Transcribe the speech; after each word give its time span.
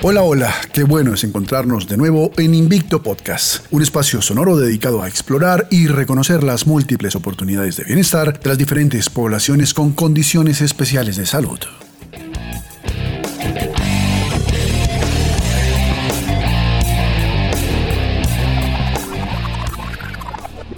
Hola, 0.00 0.22
hola, 0.22 0.54
qué 0.72 0.84
bueno 0.84 1.12
es 1.12 1.24
encontrarnos 1.24 1.88
de 1.88 1.96
nuevo 1.96 2.30
en 2.38 2.54
Invicto 2.54 3.02
Podcast, 3.02 3.66
un 3.72 3.82
espacio 3.82 4.22
sonoro 4.22 4.56
dedicado 4.56 5.02
a 5.02 5.08
explorar 5.08 5.66
y 5.72 5.88
reconocer 5.88 6.44
las 6.44 6.68
múltiples 6.68 7.16
oportunidades 7.16 7.76
de 7.78 7.82
bienestar 7.82 8.38
de 8.38 8.48
las 8.48 8.56
diferentes 8.56 9.10
poblaciones 9.10 9.74
con 9.74 9.90
condiciones 9.90 10.60
especiales 10.60 11.16
de 11.16 11.26
salud. 11.26 11.58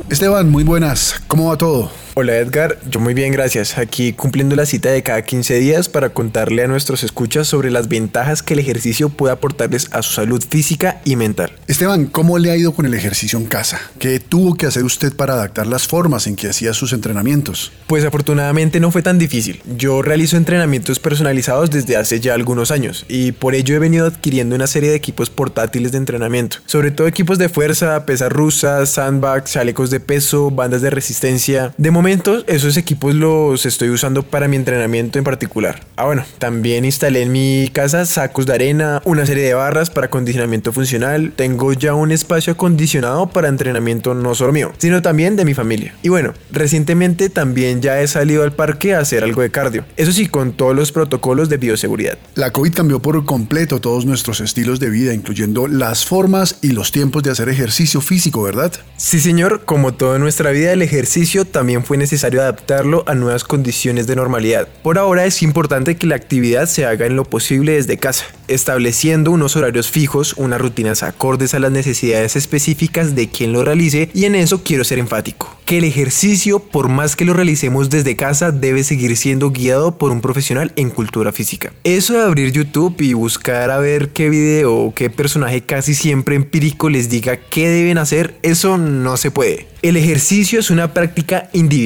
Esteban, 0.09 0.49
muy 0.49 0.65
buenas, 0.65 1.23
¿cómo 1.29 1.49
va 1.51 1.59
todo? 1.59 1.93
Hola 2.21 2.37
Edgar, 2.37 2.79
yo 2.87 3.01
muy 3.01 3.15
bien, 3.15 3.33
gracias. 3.33 3.79
Aquí 3.79 4.13
cumpliendo 4.13 4.55
la 4.55 4.67
cita 4.67 4.91
de 4.91 5.03
cada 5.03 5.23
15 5.23 5.55
días 5.59 5.89
para 5.89 6.11
contarle 6.11 6.63
a 6.63 6.67
nuestros 6.67 7.03
escuchas 7.03 7.49
sobre 7.49 7.71
las 7.71 7.89
ventajas 7.89 8.43
que 8.43 8.53
el 8.53 8.61
ejercicio 8.61 9.09
puede 9.09 9.33
aportarles 9.33 9.89
a 9.93 10.03
su 10.03 10.13
salud 10.13 10.45
física 10.47 11.01
y 11.07 11.17
mental. 11.17 11.51
Esteban, 11.67 12.05
¿cómo 12.05 12.39
le 12.39 12.51
ha 12.51 12.59
ido 12.59 12.75
con 12.75 12.85
el 12.85 12.93
ejercicio 12.93 13.39
en 13.39 13.47
casa? 13.47 13.81
¿Qué 13.99 14.21
tuvo 14.21 14.55
que 14.55 14.67
hacer 14.67 14.85
usted 14.85 15.15
para 15.17 15.33
adaptar 15.33 15.67
las 15.67 15.87
formas 15.87 16.27
en 16.27 16.37
que 16.37 16.51
hacía 16.51 16.75
sus 16.75 16.93
entrenamientos? 16.93 17.73
Pues 17.87 18.05
afortunadamente 18.05 18.81
no 18.81 18.91
fue 18.91 19.01
tan 19.01 19.19
difícil. 19.19 19.63
Yo 19.79 20.03
realizo 20.03 20.37
entrenamientos 20.37 20.99
personalizados 20.99 21.71
desde 21.71 21.97
hace 21.97 22.21
ya 22.21 22.35
algunos 22.35 22.71
años 22.71 23.07
y 23.09 23.33
por 23.33 23.55
ello 23.55 23.75
he 23.75 23.79
venido 23.79 24.05
adquiriendo 24.05 24.57
una 24.57 24.67
serie 24.67 24.91
de 24.91 24.97
equipos 24.97 25.31
portátiles 25.31 25.93
de 25.93 25.97
entrenamiento, 25.97 26.59
sobre 26.67 26.91
todo 26.91 27.07
equipos 27.07 27.39
de 27.39 27.49
fuerza, 27.49 28.05
pesas 28.05 28.31
rusas, 28.31 28.91
sandbags, 28.91 29.53
chalecos 29.53 29.89
de 29.89 30.01
peso, 30.01 30.51
bandas 30.51 30.83
de 30.83 30.91
resistencia. 30.91 31.73
De 31.79 31.91
momento, 31.91 32.10
esos 32.11 32.77
equipos 32.77 33.15
los 33.15 33.67
estoy 33.67 33.91
usando 33.91 34.25
para 34.25 34.49
mi 34.49 34.57
entrenamiento 34.57 35.19
en 35.19 35.25
particular. 35.25 35.81
Ah, 35.95 36.07
bueno, 36.07 36.25
también 36.39 36.85
instalé 36.85 37.23
en 37.23 37.31
mi 37.31 37.71
casa 37.73 38.05
sacos 38.05 38.47
de 38.47 38.55
arena, 38.55 39.01
una 39.05 39.27
serie 39.27 39.45
de 39.45 39.55
barras 39.55 39.91
para 39.91 40.09
acondicionamiento 40.09 40.73
funcional. 40.73 41.33
Tengo 41.37 41.73
ya 41.73 41.95
un 41.95 42.11
espacio 42.11 42.55
acondicionado 42.55 43.29
para 43.29 43.47
entrenamiento 43.47 44.15
no 44.15 44.35
solo 44.35 44.53
mío, 44.53 44.73
sino 44.79 45.03
también 45.03 45.37
de 45.37 45.45
mi 45.45 45.55
familia. 45.55 45.95
Y 46.03 46.09
bueno, 46.09 46.35
recientemente 46.51 47.29
también 47.29 47.81
ya 47.81 48.01
he 48.01 48.09
salido 48.09 48.43
al 48.43 48.53
parque 48.53 48.95
a 48.95 48.99
hacer 48.99 49.23
algo 49.23 49.43
de 49.43 49.51
cardio. 49.51 49.85
Eso 49.97 50.11
sí, 50.11 50.27
con 50.27 50.55
todos 50.55 50.75
los 50.75 50.91
protocolos 50.91 51.49
de 51.49 51.59
bioseguridad. 51.59 52.19
La 52.35 52.51
COVID 52.51 52.75
cambió 52.75 53.01
por 53.01 53.25
completo 53.25 53.81
todos 53.81 54.05
nuestros 54.05 54.41
estilos 54.41 54.81
de 54.81 54.91
vida, 54.91 55.15
incluyendo 55.15 55.69
las 55.69 56.05
formas 56.05 56.59
y 56.61 56.73
los 56.73 56.91
tiempos 56.91 57.23
de 57.23 57.31
hacer 57.31 57.49
ejercicio 57.49 58.01
físico, 58.01 58.43
¿verdad? 58.43 58.73
Sí, 58.97 59.21
señor, 59.21 59.65
como 59.65 59.95
toda 59.95 60.19
nuestra 60.19 60.51
vida, 60.51 60.73
el 60.73 60.83
ejercicio 60.83 61.45
también 61.45 61.85
fue 61.85 61.90
necesario 61.99 62.41
adaptarlo 62.41 63.05
a 63.07 63.15
nuevas 63.15 63.45
condiciones 63.45 64.07
de 64.07 64.17
normalidad. 64.17 64.69
Por 64.83 64.99
ahora 64.99 65.25
es 65.25 65.43
importante 65.43 65.97
que 65.97 66.07
la 66.07 66.17
actividad 66.17 66.67
se 66.67 66.87
haga 66.87 67.07
en 67.07 67.17
lo 67.17 67.25
posible 67.25 67.73
desde 67.73 67.99
casa, 67.99 68.27
estableciendo 68.49 69.31
unos 69.31 69.57
horarios 69.57 69.91
fijos, 69.91 70.35
unas 70.37 70.61
rutinas 70.61 71.03
acordes 71.03 71.55
a 71.55 71.59
las 71.59 71.73
necesidades 71.73 72.37
específicas 72.37 73.15
de 73.15 73.29
quien 73.29 73.53
lo 73.53 73.65
realice 73.65 74.11
y 74.15 74.25
en 74.25 74.35
eso 74.35 74.63
quiero 74.63 74.85
ser 74.85 74.99
enfático. 74.99 75.57
Que 75.65 75.79
el 75.79 75.85
ejercicio, 75.85 76.59
por 76.59 76.89
más 76.89 77.17
que 77.17 77.25
lo 77.25 77.33
realicemos 77.33 77.91
desde 77.91 78.17
casa, 78.17 78.51
debe 78.51 78.83
seguir 78.83 79.17
siendo 79.17 79.51
guiado 79.51 79.99
por 79.99 80.11
un 80.11 80.21
profesional 80.21 80.73
en 80.77 80.91
cultura 80.91 81.33
física. 81.33 81.73
Eso 81.85 82.15
de 82.15 82.23
abrir 82.23 82.53
YouTube 82.53 83.01
y 83.01 83.15
buscar 83.15 83.71
a 83.71 83.79
ver 83.79 84.11
qué 84.11 84.29
video 84.29 84.75
o 84.75 84.95
qué 84.95 85.11
personaje 85.11 85.63
casi 85.63 85.95
siempre 85.95 86.35
empírico 86.35 86.89
les 86.89 87.09
diga 87.09 87.37
qué 87.37 87.69
deben 87.69 87.99
hacer, 87.99 88.35
eso 88.43 88.79
no 88.79 89.17
se 89.17 89.31
puede. 89.31 89.69
El 89.83 89.97
ejercicio 89.97 90.61
es 90.61 90.71
una 90.71 90.93
práctica 90.93 91.49
individual 91.55 91.80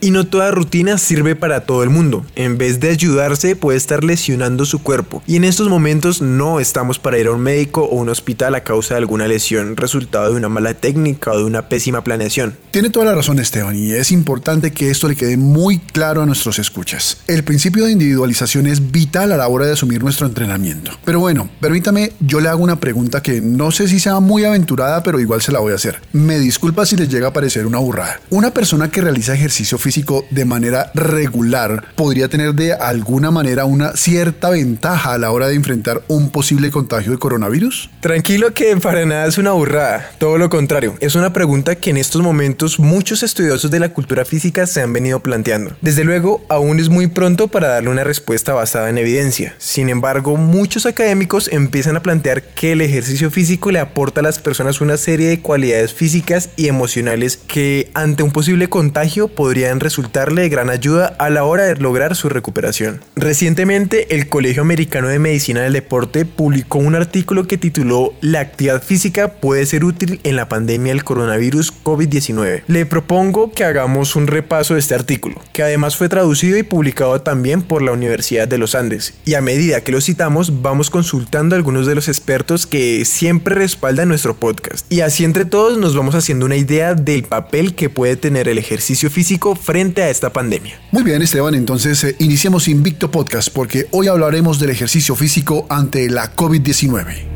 y 0.00 0.10
no 0.10 0.26
toda 0.26 0.50
rutina 0.52 0.96
sirve 0.96 1.34
para 1.34 1.62
todo 1.62 1.82
el 1.82 1.90
mundo. 1.90 2.24
En 2.36 2.56
vez 2.56 2.78
de 2.78 2.90
ayudarse 2.90 3.56
puede 3.56 3.78
estar 3.78 4.04
lesionando 4.04 4.64
su 4.64 4.80
cuerpo 4.82 5.22
y 5.26 5.36
en 5.36 5.44
estos 5.44 5.68
momentos 5.68 6.22
no 6.22 6.60
estamos 6.60 6.98
para 6.98 7.18
ir 7.18 7.26
a 7.26 7.32
un 7.32 7.40
médico 7.40 7.82
o 7.82 7.96
un 7.96 8.08
hospital 8.08 8.54
a 8.54 8.62
causa 8.62 8.94
de 8.94 8.98
alguna 8.98 9.26
lesión 9.26 9.76
resultado 9.76 10.30
de 10.30 10.36
una 10.36 10.48
mala 10.48 10.74
técnica 10.74 11.32
o 11.32 11.38
de 11.38 11.44
una 11.44 11.68
pésima 11.68 12.04
planeación. 12.04 12.56
Tiene 12.70 12.90
toda 12.90 13.06
la 13.06 13.14
razón 13.14 13.38
Esteban 13.38 13.76
y 13.76 13.92
es 13.92 14.12
importante 14.12 14.70
que 14.70 14.90
esto 14.90 15.08
le 15.08 15.16
quede 15.16 15.36
muy 15.36 15.78
claro 15.78 16.22
a 16.22 16.26
nuestros 16.26 16.58
escuchas. 16.58 17.18
El 17.26 17.42
principio 17.42 17.84
de 17.84 17.92
individualización 17.92 18.66
es 18.66 18.92
vital 18.92 19.32
a 19.32 19.36
la 19.36 19.48
hora 19.48 19.66
de 19.66 19.72
asumir 19.72 20.02
nuestro 20.02 20.26
entrenamiento. 20.26 20.92
Pero 21.04 21.20
bueno, 21.20 21.50
permítame, 21.60 22.12
yo 22.20 22.40
le 22.40 22.48
hago 22.48 22.62
una 22.62 22.78
pregunta 22.78 23.22
que 23.22 23.40
no 23.40 23.72
sé 23.72 23.88
si 23.88 23.98
sea 23.98 24.20
muy 24.20 24.44
aventurada, 24.44 25.02
pero 25.02 25.18
igual 25.18 25.42
se 25.42 25.52
la 25.52 25.58
voy 25.58 25.72
a 25.72 25.76
hacer. 25.76 26.00
Me 26.12 26.38
disculpa 26.38 26.86
si 26.86 26.96
les 26.96 27.08
llega 27.08 27.28
a 27.28 27.32
parecer 27.32 27.66
una 27.66 27.78
burrada. 27.78 28.20
Una 28.30 28.52
persona 28.52 28.90
que 28.90 29.00
realiza 29.00 29.34
ejercicio 29.40 29.78
físico 29.78 30.26
de 30.30 30.44
manera 30.44 30.90
regular 30.94 31.84
podría 31.96 32.28
tener 32.28 32.54
de 32.54 32.74
alguna 32.74 33.30
manera 33.30 33.64
una 33.64 33.96
cierta 33.96 34.50
ventaja 34.50 35.14
a 35.14 35.18
la 35.18 35.30
hora 35.30 35.48
de 35.48 35.54
enfrentar 35.54 36.02
un 36.08 36.30
posible 36.30 36.70
contagio 36.70 37.12
de 37.12 37.18
coronavirus? 37.18 37.90
Tranquilo 38.00 38.52
que 38.52 38.76
para 38.76 39.06
nada 39.06 39.26
es 39.26 39.38
una 39.38 39.52
burrada, 39.52 40.10
todo 40.18 40.36
lo 40.36 40.50
contrario, 40.50 40.94
es 41.00 41.14
una 41.14 41.32
pregunta 41.32 41.74
que 41.76 41.90
en 41.90 41.96
estos 41.96 42.22
momentos 42.22 42.78
muchos 42.78 43.22
estudiosos 43.22 43.70
de 43.70 43.80
la 43.80 43.94
cultura 43.94 44.24
física 44.24 44.66
se 44.66 44.82
han 44.82 44.92
venido 44.92 45.20
planteando. 45.20 45.76
Desde 45.80 46.04
luego, 46.04 46.44
aún 46.48 46.78
es 46.78 46.88
muy 46.88 47.06
pronto 47.06 47.48
para 47.48 47.68
darle 47.68 47.90
una 47.90 48.04
respuesta 48.04 48.52
basada 48.52 48.90
en 48.90 48.98
evidencia. 48.98 49.54
Sin 49.58 49.88
embargo, 49.88 50.36
muchos 50.36 50.86
académicos 50.86 51.48
empiezan 51.48 51.96
a 51.96 52.02
plantear 52.02 52.42
que 52.42 52.72
el 52.72 52.82
ejercicio 52.82 53.30
físico 53.30 53.70
le 53.70 53.78
aporta 53.78 54.20
a 54.20 54.24
las 54.24 54.38
personas 54.38 54.80
una 54.80 54.96
serie 54.96 55.28
de 55.28 55.40
cualidades 55.40 55.94
físicas 55.94 56.50
y 56.56 56.68
emocionales 56.68 57.38
que 57.38 57.90
ante 57.94 58.22
un 58.22 58.30
posible 58.30 58.68
contagio 58.68 59.28
podrían 59.34 59.80
resultarle 59.80 60.42
de 60.42 60.48
gran 60.48 60.70
ayuda 60.70 61.14
a 61.18 61.30
la 61.30 61.44
hora 61.44 61.64
de 61.64 61.76
lograr 61.76 62.16
su 62.16 62.28
recuperación. 62.28 63.00
Recientemente, 63.16 64.14
el 64.14 64.28
Colegio 64.28 64.62
Americano 64.62 65.08
de 65.08 65.18
Medicina 65.18 65.62
del 65.62 65.72
Deporte 65.72 66.24
publicó 66.24 66.78
un 66.78 66.94
artículo 66.94 67.46
que 67.46 67.56
tituló 67.56 68.12
La 68.20 68.40
actividad 68.40 68.82
física 68.82 69.28
puede 69.28 69.64
ser 69.66 69.84
útil 69.84 70.20
en 70.24 70.36
la 70.36 70.48
pandemia 70.48 70.92
del 70.92 71.04
coronavirus 71.04 71.72
COVID-19. 71.84 72.62
Le 72.66 72.86
propongo 72.86 73.52
que 73.52 73.64
hagamos 73.64 74.16
un 74.16 74.26
repaso 74.26 74.74
de 74.74 74.80
este 74.80 74.94
artículo, 74.94 75.40
que 75.52 75.62
además 75.62 75.96
fue 75.96 76.08
traducido 76.08 76.58
y 76.58 76.62
publicado 76.62 77.20
también 77.22 77.62
por 77.62 77.82
la 77.82 77.92
Universidad 77.92 78.48
de 78.48 78.58
los 78.58 78.74
Andes. 78.74 79.14
Y 79.24 79.34
a 79.34 79.40
medida 79.40 79.82
que 79.82 79.92
lo 79.92 80.00
citamos, 80.00 80.60
vamos 80.62 80.90
consultando 80.90 81.54
a 81.54 81.58
algunos 81.58 81.86
de 81.86 81.94
los 81.94 82.08
expertos 82.08 82.66
que 82.66 83.04
siempre 83.04 83.54
respaldan 83.54 84.08
nuestro 84.08 84.34
podcast. 84.34 84.90
Y 84.92 85.02
así 85.02 85.24
entre 85.24 85.44
todos 85.44 85.78
nos 85.78 85.96
vamos 85.96 86.14
haciendo 86.14 86.46
una 86.46 86.56
idea 86.56 86.94
del 86.94 87.22
papel 87.22 87.74
que 87.74 87.90
puede 87.90 88.16
tener 88.16 88.48
el 88.48 88.58
ejercicio 88.58 89.08
físico 89.08 89.19
frente 89.54 90.02
a 90.02 90.10
esta 90.10 90.32
pandemia. 90.32 90.80
Muy 90.90 91.02
bien, 91.02 91.22
Esteban, 91.22 91.54
entonces 91.54 92.02
eh, 92.04 92.16
iniciemos 92.18 92.68
Invicto 92.68 93.10
Podcast 93.10 93.50
porque 93.52 93.86
hoy 93.90 94.08
hablaremos 94.08 94.58
del 94.58 94.70
ejercicio 94.70 95.14
físico 95.14 95.66
ante 95.68 96.08
la 96.08 96.34
COVID-19. 96.34 97.30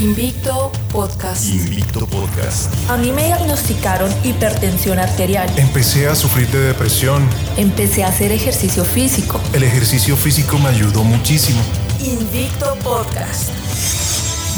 Invicto 0.00 0.72
Podcast. 0.92 1.48
Invicto 1.50 2.06
Podcast. 2.06 2.72
A 2.88 2.96
mí 2.96 3.12
me 3.12 3.24
diagnosticaron 3.24 4.10
hipertensión 4.24 4.98
arterial. 4.98 5.48
Empecé 5.56 6.08
a 6.08 6.14
sufrir 6.14 6.48
de 6.48 6.58
depresión. 6.60 7.26
Empecé 7.56 8.04
a 8.04 8.08
hacer 8.08 8.32
ejercicio 8.32 8.84
físico. 8.84 9.40
El 9.52 9.62
ejercicio 9.62 10.16
físico 10.16 10.58
me 10.58 10.68
ayudó 10.68 11.04
muchísimo. 11.04 11.60
Invicto 12.02 12.74
Podcast. 12.82 13.50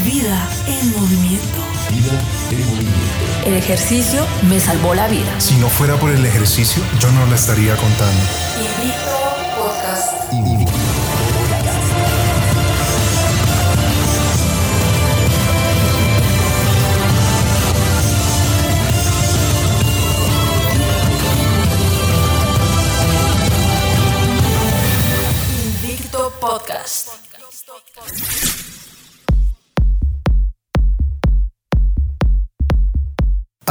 Vida 0.04 0.48
en 0.68 0.92
movimiento. 0.92 1.58
Vida 1.90 2.22
en 2.50 2.66
movimiento. 2.66 3.46
El 3.46 3.54
ejercicio 3.54 4.24
me 4.48 4.60
salvó 4.60 4.94
la 4.94 5.08
vida. 5.08 5.40
Si 5.40 5.56
no 5.56 5.68
fuera 5.68 5.96
por 5.96 6.10
el 6.10 6.24
ejercicio, 6.24 6.82
yo 7.00 7.10
no 7.10 7.26
la 7.26 7.34
estaría 7.34 7.74
contando. 7.76 8.22
Invicto 8.60 9.01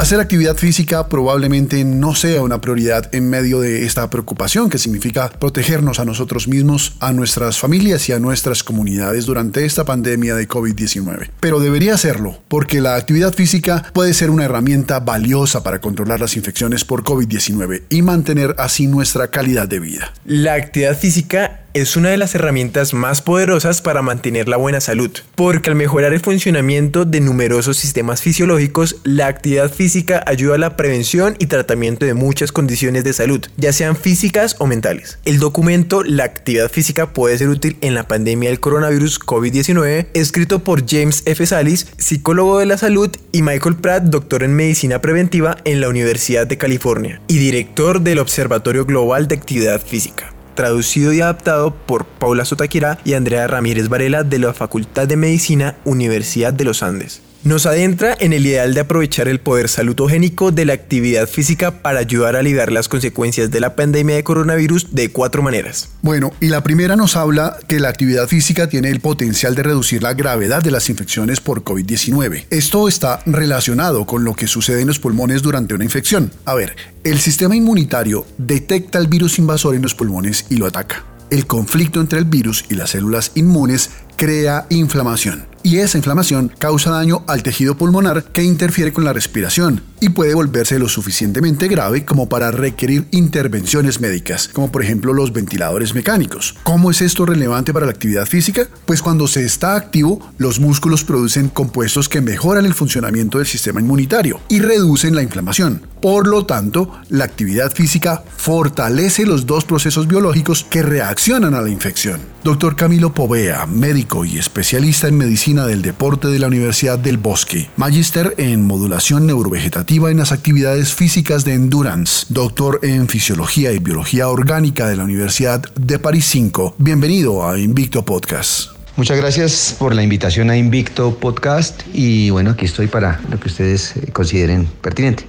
Hacer 0.02 0.18
actividad 0.18 0.56
física 0.56 1.06
probablemente 1.06 1.84
no 1.84 2.16
sea 2.16 2.42
una 2.42 2.60
prioridad 2.60 3.14
en 3.14 3.30
medio 3.30 3.60
de 3.60 3.86
esta 3.86 4.10
preocupación 4.10 4.68
que 4.68 4.78
significa 4.78 5.30
protegernos 5.30 6.00
a 6.00 6.04
nosotros 6.04 6.48
mismos, 6.48 6.96
a 6.98 7.12
nuestras 7.12 7.60
familias 7.60 8.08
y 8.08 8.12
a 8.12 8.18
nuestras 8.18 8.64
comunidades 8.64 9.26
durante 9.26 9.64
esta 9.64 9.84
pandemia 9.84 10.34
de 10.34 10.48
COVID-19. 10.48 11.30
Pero 11.38 11.60
debería 11.60 11.96
serlo, 11.96 12.36
porque 12.48 12.80
la 12.80 12.96
actividad 12.96 13.32
física 13.32 13.84
puede 13.92 14.12
ser 14.12 14.30
una 14.30 14.44
herramienta 14.44 14.98
valiosa 14.98 15.62
para 15.62 15.80
controlar 15.80 16.18
las 16.18 16.36
infecciones 16.36 16.84
por 16.84 17.04
COVID-19 17.04 17.82
y 17.88 18.02
mantener 18.02 18.56
así 18.58 18.88
nuestra 18.88 19.28
calidad 19.28 19.68
de 19.68 19.78
vida. 19.78 20.12
La 20.24 20.54
actividad 20.54 20.98
física 20.98 21.61
es 21.74 21.96
una 21.96 22.10
de 22.10 22.16
las 22.16 22.34
herramientas 22.34 22.92
más 22.92 23.22
poderosas 23.22 23.80
para 23.80 24.02
mantener 24.02 24.48
la 24.48 24.56
buena 24.56 24.80
salud, 24.80 25.10
porque 25.34 25.70
al 25.70 25.76
mejorar 25.76 26.12
el 26.12 26.20
funcionamiento 26.20 27.04
de 27.04 27.20
numerosos 27.20 27.78
sistemas 27.78 28.20
fisiológicos, 28.20 28.96
la 29.04 29.26
actividad 29.26 29.72
física 29.72 30.22
ayuda 30.26 30.56
a 30.56 30.58
la 30.58 30.76
prevención 30.76 31.34
y 31.38 31.46
tratamiento 31.46 32.04
de 32.04 32.14
muchas 32.14 32.52
condiciones 32.52 33.04
de 33.04 33.12
salud, 33.12 33.46
ya 33.56 33.72
sean 33.72 33.96
físicas 33.96 34.56
o 34.58 34.66
mentales. 34.66 35.18
El 35.24 35.38
documento 35.38 36.02
La 36.02 36.24
actividad 36.24 36.70
física 36.70 37.12
puede 37.12 37.38
ser 37.38 37.48
útil 37.48 37.76
en 37.80 37.94
la 37.94 38.06
pandemia 38.06 38.50
del 38.50 38.60
coronavirus 38.60 39.20
COVID-19, 39.20 40.08
escrito 40.14 40.64
por 40.64 40.84
James 40.88 41.22
F. 41.24 41.46
Salis, 41.46 41.86
psicólogo 41.96 42.58
de 42.58 42.66
la 42.66 42.76
salud, 42.76 43.10
y 43.32 43.42
Michael 43.42 43.76
Pratt, 43.76 44.04
doctor 44.04 44.42
en 44.42 44.54
medicina 44.54 45.00
preventiva 45.00 45.56
en 45.64 45.80
la 45.80 45.88
Universidad 45.88 46.46
de 46.46 46.58
California 46.58 47.20
y 47.28 47.38
director 47.38 48.00
del 48.00 48.18
Observatorio 48.18 48.84
Global 48.84 49.28
de 49.28 49.36
Actividad 49.36 49.80
Física 49.80 50.32
traducido 50.54 51.12
y 51.12 51.20
adaptado 51.20 51.74
por 51.74 52.04
Paula 52.04 52.44
Sotaquira 52.44 52.98
y 53.04 53.14
Andrea 53.14 53.46
Ramírez 53.46 53.88
Varela 53.88 54.22
de 54.24 54.38
la 54.38 54.52
Facultad 54.52 55.08
de 55.08 55.16
Medicina, 55.16 55.76
Universidad 55.84 56.52
de 56.52 56.64
los 56.64 56.82
Andes. 56.82 57.22
Nos 57.44 57.66
adentra 57.66 58.16
en 58.20 58.32
el 58.32 58.46
ideal 58.46 58.72
de 58.72 58.80
aprovechar 58.80 59.26
el 59.26 59.40
poder 59.40 59.68
salutogénico 59.68 60.52
de 60.52 60.64
la 60.64 60.74
actividad 60.74 61.28
física 61.28 61.82
para 61.82 61.98
ayudar 61.98 62.36
a 62.36 62.38
aliviar 62.38 62.70
las 62.70 62.88
consecuencias 62.88 63.50
de 63.50 63.58
la 63.58 63.74
pandemia 63.74 64.14
de 64.14 64.22
coronavirus 64.22 64.94
de 64.94 65.10
cuatro 65.10 65.42
maneras. 65.42 65.88
Bueno, 66.02 66.32
y 66.38 66.46
la 66.46 66.62
primera 66.62 66.94
nos 66.94 67.16
habla 67.16 67.58
que 67.66 67.80
la 67.80 67.88
actividad 67.88 68.28
física 68.28 68.68
tiene 68.68 68.90
el 68.90 69.00
potencial 69.00 69.56
de 69.56 69.64
reducir 69.64 70.04
la 70.04 70.14
gravedad 70.14 70.62
de 70.62 70.70
las 70.70 70.88
infecciones 70.88 71.40
por 71.40 71.64
COVID-19. 71.64 72.46
Esto 72.50 72.86
está 72.86 73.20
relacionado 73.26 74.06
con 74.06 74.22
lo 74.22 74.34
que 74.34 74.46
sucede 74.46 74.82
en 74.82 74.86
los 74.86 75.00
pulmones 75.00 75.42
durante 75.42 75.74
una 75.74 75.82
infección. 75.82 76.30
A 76.44 76.54
ver, 76.54 76.76
el 77.02 77.18
sistema 77.18 77.56
inmunitario 77.56 78.24
detecta 78.38 79.00
el 79.00 79.08
virus 79.08 79.40
invasor 79.40 79.74
en 79.74 79.82
los 79.82 79.96
pulmones 79.96 80.46
y 80.48 80.58
lo 80.58 80.66
ataca. 80.66 81.06
El 81.32 81.46
conflicto 81.46 82.00
entre 82.00 82.18
el 82.18 82.26
virus 82.26 82.66
y 82.68 82.74
las 82.74 82.90
células 82.90 83.32
inmunes 83.34 83.90
crea 84.22 84.66
inflamación 84.70 85.52
y 85.64 85.78
esa 85.78 85.98
inflamación 85.98 86.52
causa 86.58 86.90
daño 86.90 87.24
al 87.26 87.42
tejido 87.42 87.76
pulmonar 87.76 88.24
que 88.24 88.42
interfiere 88.42 88.92
con 88.92 89.04
la 89.04 89.12
respiración 89.12 89.82
y 90.00 90.08
puede 90.08 90.34
volverse 90.34 90.80
lo 90.80 90.88
suficientemente 90.88 91.68
grave 91.68 92.04
como 92.04 92.28
para 92.28 92.50
requerir 92.50 93.06
intervenciones 93.12 94.00
médicas, 94.00 94.48
como 94.48 94.72
por 94.72 94.82
ejemplo 94.82 95.12
los 95.12 95.32
ventiladores 95.32 95.94
mecánicos. 95.94 96.56
¿Cómo 96.64 96.90
es 96.90 97.00
esto 97.00 97.24
relevante 97.24 97.72
para 97.72 97.86
la 97.86 97.92
actividad 97.92 98.26
física? 98.26 98.66
Pues 98.84 99.00
cuando 99.00 99.28
se 99.28 99.44
está 99.44 99.76
activo, 99.76 100.20
los 100.38 100.58
músculos 100.58 101.04
producen 101.04 101.48
compuestos 101.48 102.08
que 102.08 102.20
mejoran 102.20 102.66
el 102.66 102.74
funcionamiento 102.74 103.38
del 103.38 103.46
sistema 103.46 103.80
inmunitario 103.80 104.40
y 104.48 104.58
reducen 104.58 105.14
la 105.14 105.22
inflamación. 105.22 105.86
Por 106.00 106.26
lo 106.26 106.46
tanto, 106.46 106.90
la 107.08 107.24
actividad 107.24 107.72
física 107.72 108.24
fortalece 108.36 109.24
los 109.24 109.46
dos 109.46 109.64
procesos 109.64 110.08
biológicos 110.08 110.66
que 110.68 110.82
reaccionan 110.82 111.54
a 111.54 111.62
la 111.62 111.70
infección. 111.70 112.20
Doctor 112.42 112.74
Camilo 112.74 113.14
Povea, 113.14 113.66
médico 113.66 114.11
y 114.12 114.38
especialista 114.38 115.08
en 115.08 115.16
medicina 115.16 115.66
del 115.66 115.80
deporte 115.80 116.28
de 116.28 116.38
la 116.38 116.46
Universidad 116.46 116.98
del 116.98 117.16
Bosque, 117.16 117.70
magíster 117.76 118.34
en 118.36 118.66
modulación 118.66 119.26
neurovegetativa 119.26 120.10
en 120.10 120.18
las 120.18 120.32
actividades 120.32 120.92
físicas 120.92 121.44
de 121.46 121.54
endurance, 121.54 122.26
doctor 122.28 122.80
en 122.82 123.08
fisiología 123.08 123.72
y 123.72 123.78
biología 123.78 124.28
orgánica 124.28 124.86
de 124.86 124.96
la 124.96 125.04
Universidad 125.04 125.62
de 125.74 125.98
París 125.98 126.26
5. 126.26 126.74
Bienvenido 126.76 127.48
a 127.48 127.58
Invicto 127.58 128.04
Podcast. 128.04 128.72
Muchas 128.96 129.16
gracias 129.16 129.74
por 129.78 129.94
la 129.94 130.02
invitación 130.02 130.50
a 130.50 130.56
Invicto 130.58 131.18
Podcast 131.18 131.80
y 131.94 132.28
bueno, 132.28 132.50
aquí 132.50 132.66
estoy 132.66 132.88
para 132.88 133.18
lo 133.30 133.40
que 133.40 133.48
ustedes 133.48 133.96
eh, 133.96 134.12
consideren 134.12 134.68
pertinente. 134.82 135.26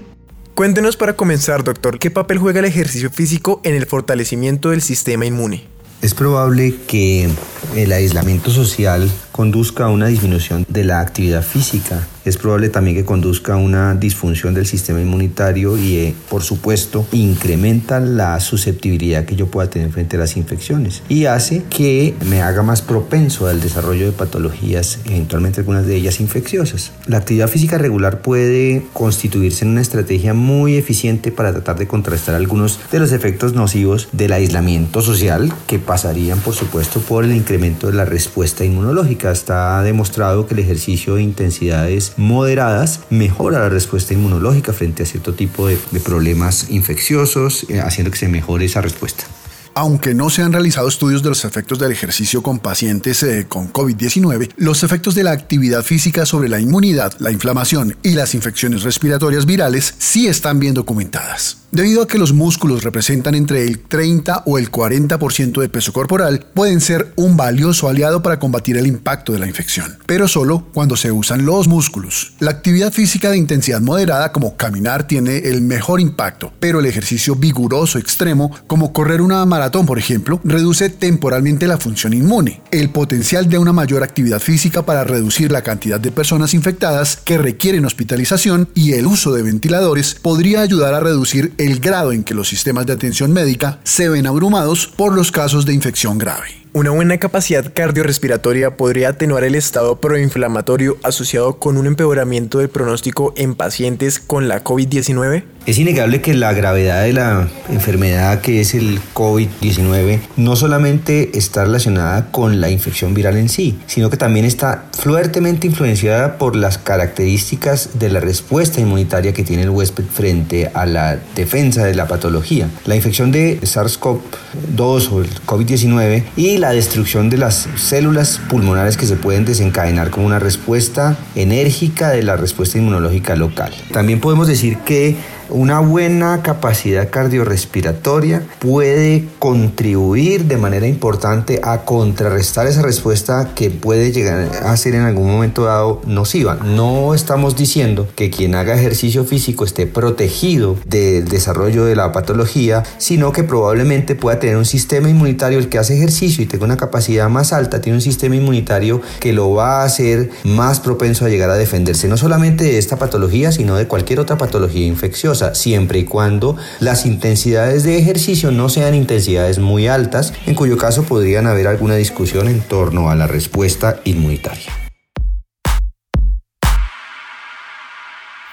Cuéntenos 0.53 0.97
para 0.97 1.13
comenzar, 1.13 1.63
doctor, 1.63 1.97
¿qué 1.97 2.11
papel 2.11 2.37
juega 2.37 2.59
el 2.59 2.65
ejercicio 2.65 3.09
físico 3.09 3.61
en 3.63 3.75
el 3.75 3.85
fortalecimiento 3.85 4.71
del 4.71 4.81
sistema 4.81 5.25
inmune? 5.25 5.72
Es 6.03 6.13
probable 6.13 6.75
que 6.85 7.29
el 7.77 7.91
aislamiento 7.93 8.51
social 8.51 9.09
conduzca 9.31 9.85
a 9.85 9.89
una 9.89 10.07
disminución 10.07 10.65
de 10.69 10.83
la 10.83 10.99
actividad 10.99 11.41
física. 11.41 12.07
Es 12.23 12.37
probable 12.37 12.69
también 12.69 12.95
que 12.95 13.03
conduzca 13.03 13.55
a 13.55 13.57
una 13.57 13.95
disfunción 13.95 14.53
del 14.53 14.65
sistema 14.65 15.01
inmunitario 15.01 15.77
y, 15.77 15.95
eh, 15.97 16.15
por 16.29 16.43
supuesto, 16.43 17.05
incrementa 17.11 17.99
la 17.99 18.39
susceptibilidad 18.39 19.25
que 19.25 19.35
yo 19.35 19.47
pueda 19.47 19.69
tener 19.69 19.91
frente 19.91 20.15
a 20.15 20.19
las 20.19 20.37
infecciones 20.37 21.01
y 21.09 21.25
hace 21.25 21.63
que 21.69 22.15
me 22.29 22.41
haga 22.41 22.61
más 22.63 22.81
propenso 22.81 23.47
al 23.47 23.59
desarrollo 23.59 24.05
de 24.05 24.11
patologías, 24.13 24.99
eventualmente 25.05 25.59
algunas 25.59 25.85
de 25.85 25.95
ellas 25.95 26.21
infecciosas. 26.21 26.91
La 27.07 27.17
actividad 27.17 27.49
física 27.49 27.77
regular 27.77 28.21
puede 28.21 28.85
constituirse 28.93 29.65
en 29.65 29.71
una 29.71 29.81
estrategia 29.81 30.33
muy 30.33 30.75
eficiente 30.75 31.31
para 31.31 31.51
tratar 31.51 31.77
de 31.77 31.87
contrastar 31.87 32.35
algunos 32.35 32.79
de 32.91 32.99
los 32.99 33.11
efectos 33.11 33.53
nocivos 33.53 34.07
del 34.13 34.31
aislamiento 34.31 35.01
social 35.01 35.51
que 35.67 35.79
pasarían, 35.93 36.39
por 36.39 36.55
supuesto, 36.55 36.99
por 37.01 37.23
el 37.23 37.35
incremento 37.35 37.85
de 37.85 37.93
la 37.93 38.03
respuesta 38.03 38.65
inmunológica 38.65 39.31
está 39.31 39.83
demostrado 39.83 40.47
que 40.47 40.55
el 40.55 40.61
ejercicio 40.61 41.13
de 41.13 41.21
intensidades 41.21 42.13
moderadas 42.17 43.01
mejora 43.11 43.59
la 43.59 43.69
respuesta 43.69 44.15
inmunológica 44.15 44.73
frente 44.73 45.03
a 45.03 45.05
cierto 45.05 45.35
tipo 45.35 45.67
de, 45.67 45.77
problemas 46.03 46.71
infecciosos, 46.71 47.67
eh, 47.69 47.79
haciendo 47.79 48.09
que 48.09 48.17
se 48.17 48.27
mejore 48.27 48.65
esa 48.65 48.81
respuesta. 48.81 49.25
Aunque 49.75 50.13
no 50.13 50.29
se 50.29 50.43
han 50.43 50.53
realizado 50.53 50.87
estudios 50.87 51.23
de 51.23 51.29
los 51.29 51.45
efectos 51.45 51.79
del 51.79 51.91
ejercicio 51.91 52.43
con 52.43 52.59
pacientes 52.59 53.23
eh, 53.23 53.47
con 53.49 53.73
COVID-19, 53.73 54.51
los 54.57 54.83
efectos 54.83 55.15
de 55.15 55.23
la 55.23 55.31
actividad 55.31 55.83
física 55.83 56.25
sobre 56.25 56.47
la 56.47 56.59
inmunidad, 56.59 57.13
la 57.19 57.31
inflamación 57.31 57.97
y 58.03 58.11
las 58.11 58.35
infecciones 58.35 58.83
respiratorias 58.83 59.45
virales 59.45 59.95
sí 59.97 60.27
están 60.27 60.59
bien 60.59 60.73
documentadas. 60.75 61.63
Debido 61.73 62.03
a 62.03 62.07
que 62.07 62.19
los 62.19 62.33
músculos 62.33 62.83
representan 62.83 63.33
entre 63.33 63.63
el 63.63 63.79
30 63.79 64.43
o 64.45 64.59
el 64.59 64.69
40% 64.69 65.59
de 65.59 65.69
peso 65.69 65.91
corporal, 65.91 66.45
pueden 66.53 66.79
ser 66.79 67.11
un 67.15 67.35
valioso 67.35 67.89
aliado 67.89 68.21
para 68.21 68.37
combatir 68.37 68.77
el 68.77 68.85
impacto 68.85 69.33
de 69.33 69.39
la 69.39 69.47
infección, 69.47 69.97
pero 70.05 70.27
solo 70.27 70.67
cuando 70.71 70.95
se 70.95 71.11
usan 71.11 71.47
los 71.47 71.67
músculos. 71.67 72.33
La 72.37 72.51
actividad 72.51 72.93
física 72.93 73.31
de 73.31 73.37
intensidad 73.37 73.81
moderada 73.81 74.31
como 74.31 74.55
caminar 74.55 75.07
tiene 75.07 75.37
el 75.37 75.61
mejor 75.61 75.99
impacto, 75.99 76.53
pero 76.59 76.79
el 76.79 76.85
ejercicio 76.85 77.35
vigoroso 77.35 77.97
extremo 77.97 78.55
como 78.67 78.93
correr 78.93 79.19
una 79.19 79.43
maratón, 79.47 79.62
por 79.71 79.99
ejemplo, 79.99 80.39
reduce 80.43 80.89
temporalmente 80.89 81.67
la 81.67 81.77
función 81.77 82.13
inmune. 82.13 82.61
El 82.71 82.89
potencial 82.89 83.49
de 83.49 83.57
una 83.57 83.73
mayor 83.73 84.03
actividad 84.03 84.39
física 84.39 84.85
para 84.85 85.03
reducir 85.03 85.51
la 85.51 85.63
cantidad 85.63 85.99
de 85.99 86.11
personas 86.11 86.53
infectadas 86.53 87.17
que 87.17 87.37
requieren 87.37 87.85
hospitalización 87.85 88.69
y 88.75 88.93
el 88.93 89.05
uso 89.05 89.33
de 89.33 89.43
ventiladores 89.43 90.15
podría 90.15 90.61
ayudar 90.61 90.93
a 90.93 90.99
reducir 90.99 91.53
el 91.57 91.79
grado 91.79 92.11
en 92.11 92.23
que 92.23 92.33
los 92.33 92.47
sistemas 92.47 92.85
de 92.85 92.93
atención 92.93 93.31
médica 93.31 93.79
se 93.83 94.09
ven 94.09 94.27
abrumados 94.27 94.87
por 94.87 95.13
los 95.13 95.31
casos 95.31 95.65
de 95.65 95.73
infección 95.73 96.17
grave. 96.17 96.62
Una 96.75 96.89
buena 96.89 97.19
capacidad 97.19 97.71
cardiorrespiratoria 97.71 98.77
podría 98.77 99.09
atenuar 99.09 99.43
el 99.43 99.53
estado 99.53 100.01
proinflamatorio 100.01 100.97
asociado 101.03 101.59
con 101.59 101.77
un 101.77 101.85
empeoramiento 101.85 102.57
del 102.57 102.69
pronóstico 102.69 103.31
en 103.37 103.53
pacientes 103.53 104.19
con 104.19 104.47
la 104.47 104.63
COVID-19. 104.63 105.43
Es 105.67 105.77
innegable 105.77 106.19
que 106.19 106.33
la 106.33 106.51
gravedad 106.51 107.03
de 107.03 107.13
la 107.13 107.47
enfermedad 107.69 108.41
que 108.41 108.59
es 108.59 108.73
el 108.73 108.99
COVID-19 109.13 110.19
no 110.35 110.57
solamente 110.57 111.37
está 111.37 111.63
relacionada 111.63 112.31
con 112.31 112.59
la 112.59 112.69
infección 112.69 113.13
viral 113.13 113.37
en 113.37 113.47
sí, 113.47 113.79
sino 113.85 114.09
que 114.09 114.17
también 114.17 114.45
está 114.45 114.85
fuertemente 114.91 115.67
influenciada 115.67 116.37
por 116.37 116.57
las 116.57 116.79
características 116.79 117.91
de 117.97 118.09
la 118.09 118.19
respuesta 118.19 118.81
inmunitaria 118.81 119.31
que 119.31 119.43
tiene 119.43 119.63
el 119.63 119.69
huésped 119.69 120.03
frente 120.03 120.69
a 120.73 120.85
la 120.85 121.19
defensa 121.35 121.85
de 121.85 121.95
la 121.95 122.07
patología. 122.07 122.67
La 122.85 122.97
infección 122.97 123.31
de 123.31 123.61
SARS-CoV-2 123.61 125.11
o 125.11 125.21
el 125.21 125.29
COVID-19 125.45 126.23
y 126.35 126.57
la 126.63 126.71
destrucción 126.71 127.29
de 127.29 127.37
las 127.37 127.67
células 127.75 128.39
pulmonares 128.47 128.95
que 128.95 129.05
se 129.05 129.17
pueden 129.17 129.43
desencadenar 129.43 130.09
como 130.11 130.25
una 130.25 130.39
respuesta 130.39 131.17
enérgica 131.35 132.11
de 132.11 132.23
la 132.23 132.37
respuesta 132.37 132.77
inmunológica 132.77 133.35
local. 133.35 133.73
También 133.91 134.21
podemos 134.21 134.47
decir 134.47 134.77
que 134.77 135.17
Una 135.53 135.81
buena 135.81 136.41
capacidad 136.41 137.11
cardiorrespiratoria 137.11 138.41
puede 138.57 139.25
contribuir 139.37 140.45
de 140.45 140.57
manera 140.57 140.87
importante 140.87 141.61
a 141.61 141.85
contrarrestar 141.85 142.65
esa 142.65 142.81
respuesta 142.81 143.51
que 143.53 143.69
puede 143.69 144.11
llegar 144.11 144.49
a 144.65 144.75
ser 144.77 144.95
en 144.95 145.03
algún 145.03 145.29
momento 145.29 145.65
dado 145.65 146.01
nociva. 146.07 146.55
No 146.55 147.13
estamos 147.13 147.55
diciendo 147.55 148.07
que 148.15 148.31
quien 148.31 148.55
haga 148.55 148.73
ejercicio 148.73 149.25
físico 149.25 149.63
esté 149.63 149.85
protegido 149.85 150.75
del 150.85 151.27
desarrollo 151.27 151.85
de 151.85 151.95
la 151.95 152.11
patología, 152.11 152.81
sino 152.97 153.31
que 153.31 153.43
probablemente 153.43 154.15
pueda 154.15 154.39
tener 154.39 154.57
un 154.57 154.65
sistema 154.65 155.07
inmunitario 155.07 155.59
el 155.59 155.69
que 155.69 155.77
hace 155.77 155.95
ejercicio 155.95 156.43
y 156.43 156.47
tenga 156.47 156.65
una 156.65 156.77
capacidad 156.77 157.29
más 157.29 157.53
alta, 157.53 157.79
tiene 157.79 157.97
un 157.97 158.01
sistema 158.01 158.35
inmunitario 158.35 159.01
que 159.19 159.33
lo 159.33 159.51
va 159.51 159.81
a 159.81 159.85
hacer 159.85 160.31
más 160.45 160.79
propenso 160.79 161.25
a 161.25 161.29
llegar 161.29 161.51
a 161.51 161.57
defenderse 161.57 162.07
no 162.07 162.17
solamente 162.17 162.63
de 162.63 162.79
esta 162.79 162.97
patología, 162.97 163.51
sino 163.51 163.75
de 163.75 163.87
cualquier 163.87 164.19
otra 164.19 164.39
patología 164.39 164.87
infecciosa, 164.87 165.42
siempre 165.53 165.99
y 165.99 166.05
cuando 166.05 166.55
las 166.79 167.05
intensidades 167.05 167.83
de 167.83 167.97
ejercicio 167.97 168.51
no 168.51 168.69
sean 168.69 168.95
intensidades 168.95 169.59
muy 169.59 169.87
altas, 169.87 170.33
en 170.45 170.55
cuyo 170.55 170.77
caso 170.77 171.03
podrían 171.03 171.47
haber 171.47 171.67
alguna 171.67 171.95
discusión 171.95 172.47
en 172.47 172.61
torno 172.61 173.09
a 173.09 173.15
la 173.15 173.27
respuesta 173.27 173.99
inmunitaria. 174.03 174.71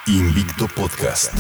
Invicto 0.06 0.66
Podcast. 0.75 1.32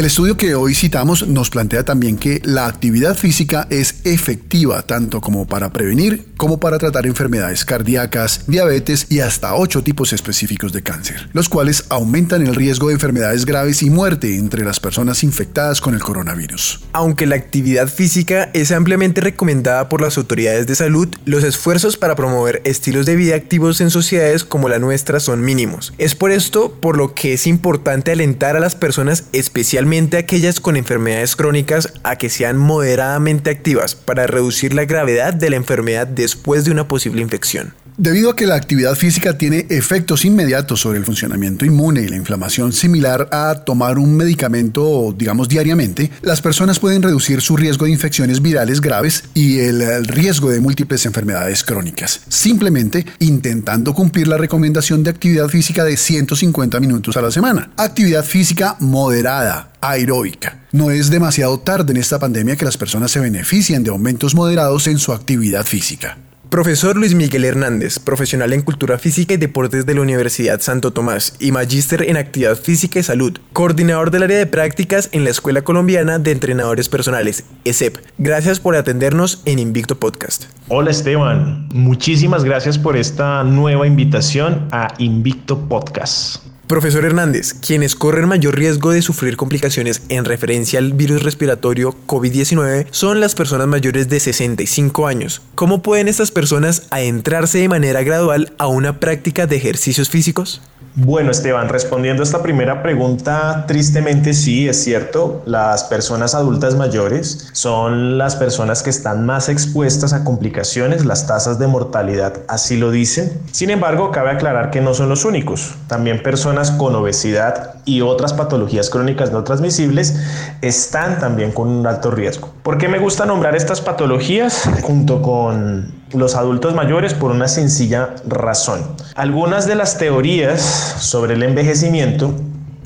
El 0.00 0.06
estudio 0.06 0.38
que 0.38 0.54
hoy 0.54 0.74
citamos 0.74 1.28
nos 1.28 1.50
plantea 1.50 1.84
también 1.84 2.16
que 2.16 2.40
la 2.42 2.64
actividad 2.64 3.14
física 3.14 3.66
es 3.68 3.96
efectiva 4.04 4.80
tanto 4.80 5.20
como 5.20 5.46
para 5.46 5.74
prevenir 5.74 6.24
como 6.38 6.58
para 6.58 6.78
tratar 6.78 7.04
enfermedades 7.04 7.66
cardíacas, 7.66 8.44
diabetes 8.46 9.08
y 9.10 9.20
hasta 9.20 9.54
ocho 9.54 9.84
tipos 9.84 10.14
específicos 10.14 10.72
de 10.72 10.82
cáncer, 10.82 11.28
los 11.34 11.50
cuales 11.50 11.84
aumentan 11.90 12.46
el 12.46 12.54
riesgo 12.54 12.88
de 12.88 12.94
enfermedades 12.94 13.44
graves 13.44 13.82
y 13.82 13.90
muerte 13.90 14.34
entre 14.36 14.64
las 14.64 14.80
personas 14.80 15.22
infectadas 15.22 15.82
con 15.82 15.92
el 15.92 16.00
coronavirus. 16.00 16.80
Aunque 16.94 17.26
la 17.26 17.36
actividad 17.36 17.88
física 17.88 18.48
es 18.54 18.72
ampliamente 18.72 19.20
recomendada 19.20 19.90
por 19.90 20.00
las 20.00 20.16
autoridades 20.16 20.66
de 20.66 20.76
salud, 20.76 21.08
los 21.26 21.44
esfuerzos 21.44 21.98
para 21.98 22.16
promover 22.16 22.62
estilos 22.64 23.04
de 23.04 23.16
vida 23.16 23.34
activos 23.34 23.82
en 23.82 23.90
sociedades 23.90 24.42
como 24.42 24.70
la 24.70 24.78
nuestra 24.78 25.20
son 25.20 25.42
mínimos. 25.42 25.92
Es 25.98 26.14
por 26.14 26.30
esto 26.30 26.72
por 26.80 26.96
lo 26.96 27.14
que 27.14 27.34
es 27.34 27.46
importante 27.46 28.12
alentar 28.12 28.56
a 28.56 28.60
las 28.60 28.76
personas 28.76 29.24
especialmente 29.34 29.89
aquellas 29.90 30.60
con 30.60 30.76
enfermedades 30.76 31.34
crónicas 31.34 31.92
a 32.04 32.16
que 32.16 32.30
sean 32.30 32.56
moderadamente 32.56 33.50
activas 33.50 33.96
para 33.96 34.28
reducir 34.28 34.72
la 34.72 34.84
gravedad 34.84 35.34
de 35.34 35.50
la 35.50 35.56
enfermedad 35.56 36.06
después 36.06 36.64
de 36.64 36.70
una 36.70 36.86
posible 36.86 37.22
infección. 37.22 37.74
Debido 38.00 38.30
a 38.30 38.34
que 38.34 38.46
la 38.46 38.54
actividad 38.54 38.94
física 38.94 39.36
tiene 39.36 39.66
efectos 39.68 40.24
inmediatos 40.24 40.80
sobre 40.80 40.98
el 40.98 41.04
funcionamiento 41.04 41.66
inmune 41.66 42.00
y 42.00 42.08
la 42.08 42.16
inflamación 42.16 42.72
similar 42.72 43.28
a 43.30 43.56
tomar 43.56 43.98
un 43.98 44.16
medicamento, 44.16 45.14
digamos, 45.14 45.50
diariamente, 45.50 46.10
las 46.22 46.40
personas 46.40 46.78
pueden 46.78 47.02
reducir 47.02 47.42
su 47.42 47.58
riesgo 47.58 47.84
de 47.84 47.90
infecciones 47.90 48.40
virales 48.40 48.80
graves 48.80 49.24
y 49.34 49.58
el 49.58 50.06
riesgo 50.06 50.48
de 50.48 50.60
múltiples 50.60 51.04
enfermedades 51.04 51.62
crónicas, 51.62 52.22
simplemente 52.30 53.04
intentando 53.18 53.92
cumplir 53.92 54.28
la 54.28 54.38
recomendación 54.38 55.04
de 55.04 55.10
actividad 55.10 55.48
física 55.48 55.84
de 55.84 55.98
150 55.98 56.80
minutos 56.80 57.18
a 57.18 57.20
la 57.20 57.30
semana. 57.30 57.70
Actividad 57.76 58.24
física 58.24 58.76
moderada, 58.80 59.72
aeróbica. 59.82 60.60
No 60.72 60.90
es 60.90 61.10
demasiado 61.10 61.60
tarde 61.60 61.92
en 61.92 61.98
esta 61.98 62.18
pandemia 62.18 62.56
que 62.56 62.64
las 62.64 62.78
personas 62.78 63.10
se 63.10 63.20
beneficien 63.20 63.84
de 63.84 63.90
aumentos 63.90 64.34
moderados 64.34 64.86
en 64.86 64.98
su 64.98 65.12
actividad 65.12 65.66
física. 65.66 66.16
Profesor 66.50 66.96
Luis 66.96 67.14
Miguel 67.14 67.44
Hernández, 67.44 68.00
profesional 68.00 68.52
en 68.52 68.62
Cultura 68.62 68.98
Física 68.98 69.34
y 69.34 69.36
Deportes 69.36 69.86
de 69.86 69.94
la 69.94 70.00
Universidad 70.00 70.60
Santo 70.60 70.92
Tomás 70.92 71.36
y 71.38 71.52
magíster 71.52 72.02
en 72.02 72.16
Actividad 72.16 72.56
Física 72.56 72.98
y 72.98 73.04
Salud, 73.04 73.38
coordinador 73.52 74.10
del 74.10 74.24
área 74.24 74.38
de 74.38 74.48
prácticas 74.48 75.10
en 75.12 75.22
la 75.22 75.30
Escuela 75.30 75.62
Colombiana 75.62 76.18
de 76.18 76.32
Entrenadores 76.32 76.88
Personales, 76.88 77.44
ESEP. 77.62 77.98
Gracias 78.18 78.58
por 78.58 78.74
atendernos 78.74 79.42
en 79.44 79.60
Invicto 79.60 79.94
Podcast. 79.94 80.46
Hola 80.66 80.90
Esteban, 80.90 81.68
muchísimas 81.72 82.42
gracias 82.42 82.78
por 82.78 82.96
esta 82.96 83.44
nueva 83.44 83.86
invitación 83.86 84.66
a 84.72 84.92
Invicto 84.98 85.68
Podcast. 85.68 86.49
Profesor 86.70 87.04
Hernández, 87.04 87.54
quienes 87.54 87.96
corren 87.96 88.28
mayor 88.28 88.56
riesgo 88.56 88.92
de 88.92 89.02
sufrir 89.02 89.36
complicaciones 89.36 90.02
en 90.08 90.24
referencia 90.24 90.78
al 90.78 90.92
virus 90.92 91.24
respiratorio 91.24 91.96
COVID-19 92.06 92.86
son 92.92 93.18
las 93.18 93.34
personas 93.34 93.66
mayores 93.66 94.08
de 94.08 94.20
65 94.20 95.08
años. 95.08 95.42
¿Cómo 95.56 95.82
pueden 95.82 96.06
estas 96.06 96.30
personas 96.30 96.86
adentrarse 96.90 97.58
de 97.58 97.68
manera 97.68 98.04
gradual 98.04 98.52
a 98.58 98.68
una 98.68 99.00
práctica 99.00 99.48
de 99.48 99.56
ejercicios 99.56 100.10
físicos? 100.10 100.62
Bueno, 100.96 101.30
Esteban, 101.30 101.68
respondiendo 101.68 102.22
a 102.22 102.24
esta 102.24 102.42
primera 102.42 102.82
pregunta, 102.82 103.64
tristemente 103.68 104.34
sí, 104.34 104.68
es 104.68 104.82
cierto, 104.82 105.40
las 105.46 105.84
personas 105.84 106.34
adultas 106.34 106.74
mayores 106.74 107.48
son 107.52 108.18
las 108.18 108.34
personas 108.34 108.82
que 108.82 108.90
están 108.90 109.24
más 109.24 109.48
expuestas 109.48 110.12
a 110.12 110.24
complicaciones, 110.24 111.04
las 111.04 111.28
tasas 111.28 111.60
de 111.60 111.68
mortalidad 111.68 112.38
así 112.48 112.76
lo 112.76 112.90
dicen. 112.90 113.40
Sin 113.52 113.70
embargo, 113.70 114.10
cabe 114.10 114.30
aclarar 114.30 114.70
que 114.70 114.80
no 114.80 114.92
son 114.92 115.08
los 115.08 115.24
únicos. 115.24 115.76
También 115.86 116.24
personas 116.24 116.72
con 116.72 116.94
obesidad 116.96 117.76
y 117.84 118.00
otras 118.00 118.32
patologías 118.32 118.90
crónicas 118.90 119.30
no 119.30 119.44
transmisibles 119.44 120.16
están 120.60 121.20
también 121.20 121.52
con 121.52 121.68
un 121.68 121.86
alto 121.86 122.10
riesgo. 122.10 122.52
¿Por 122.64 122.78
qué 122.78 122.88
me 122.88 122.98
gusta 122.98 123.26
nombrar 123.26 123.54
estas 123.54 123.80
patologías 123.80 124.68
junto 124.82 125.22
con 125.22 125.99
los 126.12 126.34
adultos 126.34 126.74
mayores 126.74 127.14
por 127.14 127.30
una 127.30 127.48
sencilla 127.48 128.14
razón. 128.26 128.80
Algunas 129.14 129.66
de 129.66 129.74
las 129.74 129.98
teorías 129.98 130.60
sobre 130.60 131.34
el 131.34 131.42
envejecimiento 131.42 132.34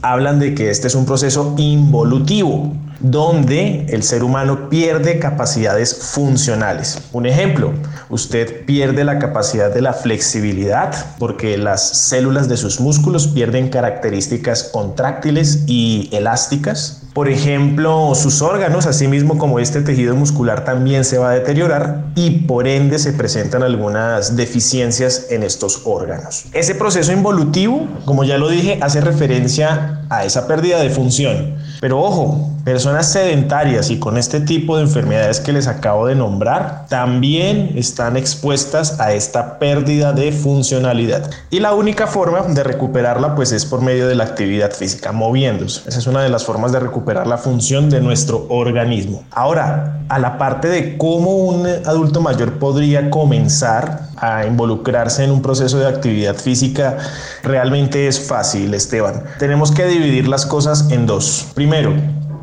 hablan 0.02 0.38
de 0.38 0.54
que 0.54 0.70
este 0.70 0.86
es 0.86 0.94
un 0.94 1.06
proceso 1.06 1.54
involutivo, 1.56 2.72
donde 3.04 3.84
el 3.90 4.02
ser 4.02 4.24
humano 4.24 4.70
pierde 4.70 5.18
capacidades 5.18 5.94
funcionales. 5.94 7.02
Un 7.12 7.26
ejemplo, 7.26 7.72
usted 8.08 8.64
pierde 8.64 9.04
la 9.04 9.18
capacidad 9.18 9.72
de 9.72 9.82
la 9.82 9.92
flexibilidad 9.92 10.94
porque 11.18 11.58
las 11.58 12.08
células 12.08 12.48
de 12.48 12.56
sus 12.56 12.80
músculos 12.80 13.28
pierden 13.28 13.68
características 13.68 14.64
contráctiles 14.64 15.64
y 15.66 16.08
elásticas. 16.12 17.02
Por 17.12 17.28
ejemplo, 17.28 18.12
sus 18.14 18.42
órganos, 18.42 18.86
así 18.86 19.06
mismo 19.06 19.38
como 19.38 19.60
este 19.60 19.82
tejido 19.82 20.16
muscular, 20.16 20.64
también 20.64 21.04
se 21.04 21.18
va 21.18 21.30
a 21.30 21.34
deteriorar 21.34 22.06
y 22.16 22.40
por 22.40 22.66
ende 22.66 22.98
se 22.98 23.12
presentan 23.12 23.62
algunas 23.62 24.34
deficiencias 24.34 25.26
en 25.30 25.42
estos 25.42 25.82
órganos. 25.84 26.46
Ese 26.52 26.74
proceso 26.74 27.12
involutivo, 27.12 27.86
como 28.04 28.24
ya 28.24 28.38
lo 28.38 28.48
dije, 28.48 28.78
hace 28.82 29.00
referencia 29.00 30.03
a 30.18 30.24
esa 30.24 30.46
pérdida 30.46 30.80
de 30.80 30.90
función. 30.90 31.54
Pero 31.80 32.00
ojo, 32.00 32.50
personas 32.64 33.12
sedentarias 33.12 33.90
y 33.90 33.98
con 33.98 34.16
este 34.16 34.40
tipo 34.40 34.76
de 34.76 34.84
enfermedades 34.84 35.38
que 35.38 35.52
les 35.52 35.66
acabo 35.66 36.06
de 36.06 36.14
nombrar 36.14 36.86
también 36.88 37.72
están 37.76 38.16
expuestas 38.16 39.00
a 39.00 39.12
esta 39.12 39.58
pérdida 39.58 40.12
de 40.12 40.32
funcionalidad. 40.32 41.30
Y 41.50 41.60
la 41.60 41.74
única 41.74 42.06
forma 42.06 42.40
de 42.42 42.64
recuperarla 42.64 43.34
pues 43.34 43.52
es 43.52 43.66
por 43.66 43.82
medio 43.82 44.08
de 44.08 44.14
la 44.14 44.24
actividad 44.24 44.72
física, 44.72 45.12
moviéndose. 45.12 45.86
Esa 45.86 45.98
es 45.98 46.06
una 46.06 46.22
de 46.22 46.30
las 46.30 46.44
formas 46.44 46.72
de 46.72 46.80
recuperar 46.80 47.26
la 47.26 47.36
función 47.36 47.90
de 47.90 48.00
nuestro 48.00 48.46
organismo. 48.48 49.24
Ahora, 49.30 50.00
a 50.08 50.18
la 50.18 50.38
parte 50.38 50.68
de 50.68 50.96
cómo 50.96 51.36
un 51.36 51.66
adulto 51.66 52.20
mayor 52.20 52.58
podría 52.58 53.10
comenzar 53.10 54.08
a 54.16 54.46
involucrarse 54.46 55.24
en 55.24 55.30
un 55.30 55.42
proceso 55.42 55.78
de 55.78 55.86
actividad 55.86 56.36
física, 56.36 56.96
realmente 57.42 58.06
es 58.06 58.20
fácil, 58.20 58.72
Esteban. 58.72 59.22
Tenemos 59.38 59.70
que 59.70 59.86
dividir 59.86 60.03
las 60.04 60.44
cosas 60.44 60.90
en 60.90 61.06
dos. 61.06 61.46
Primero, 61.54 61.94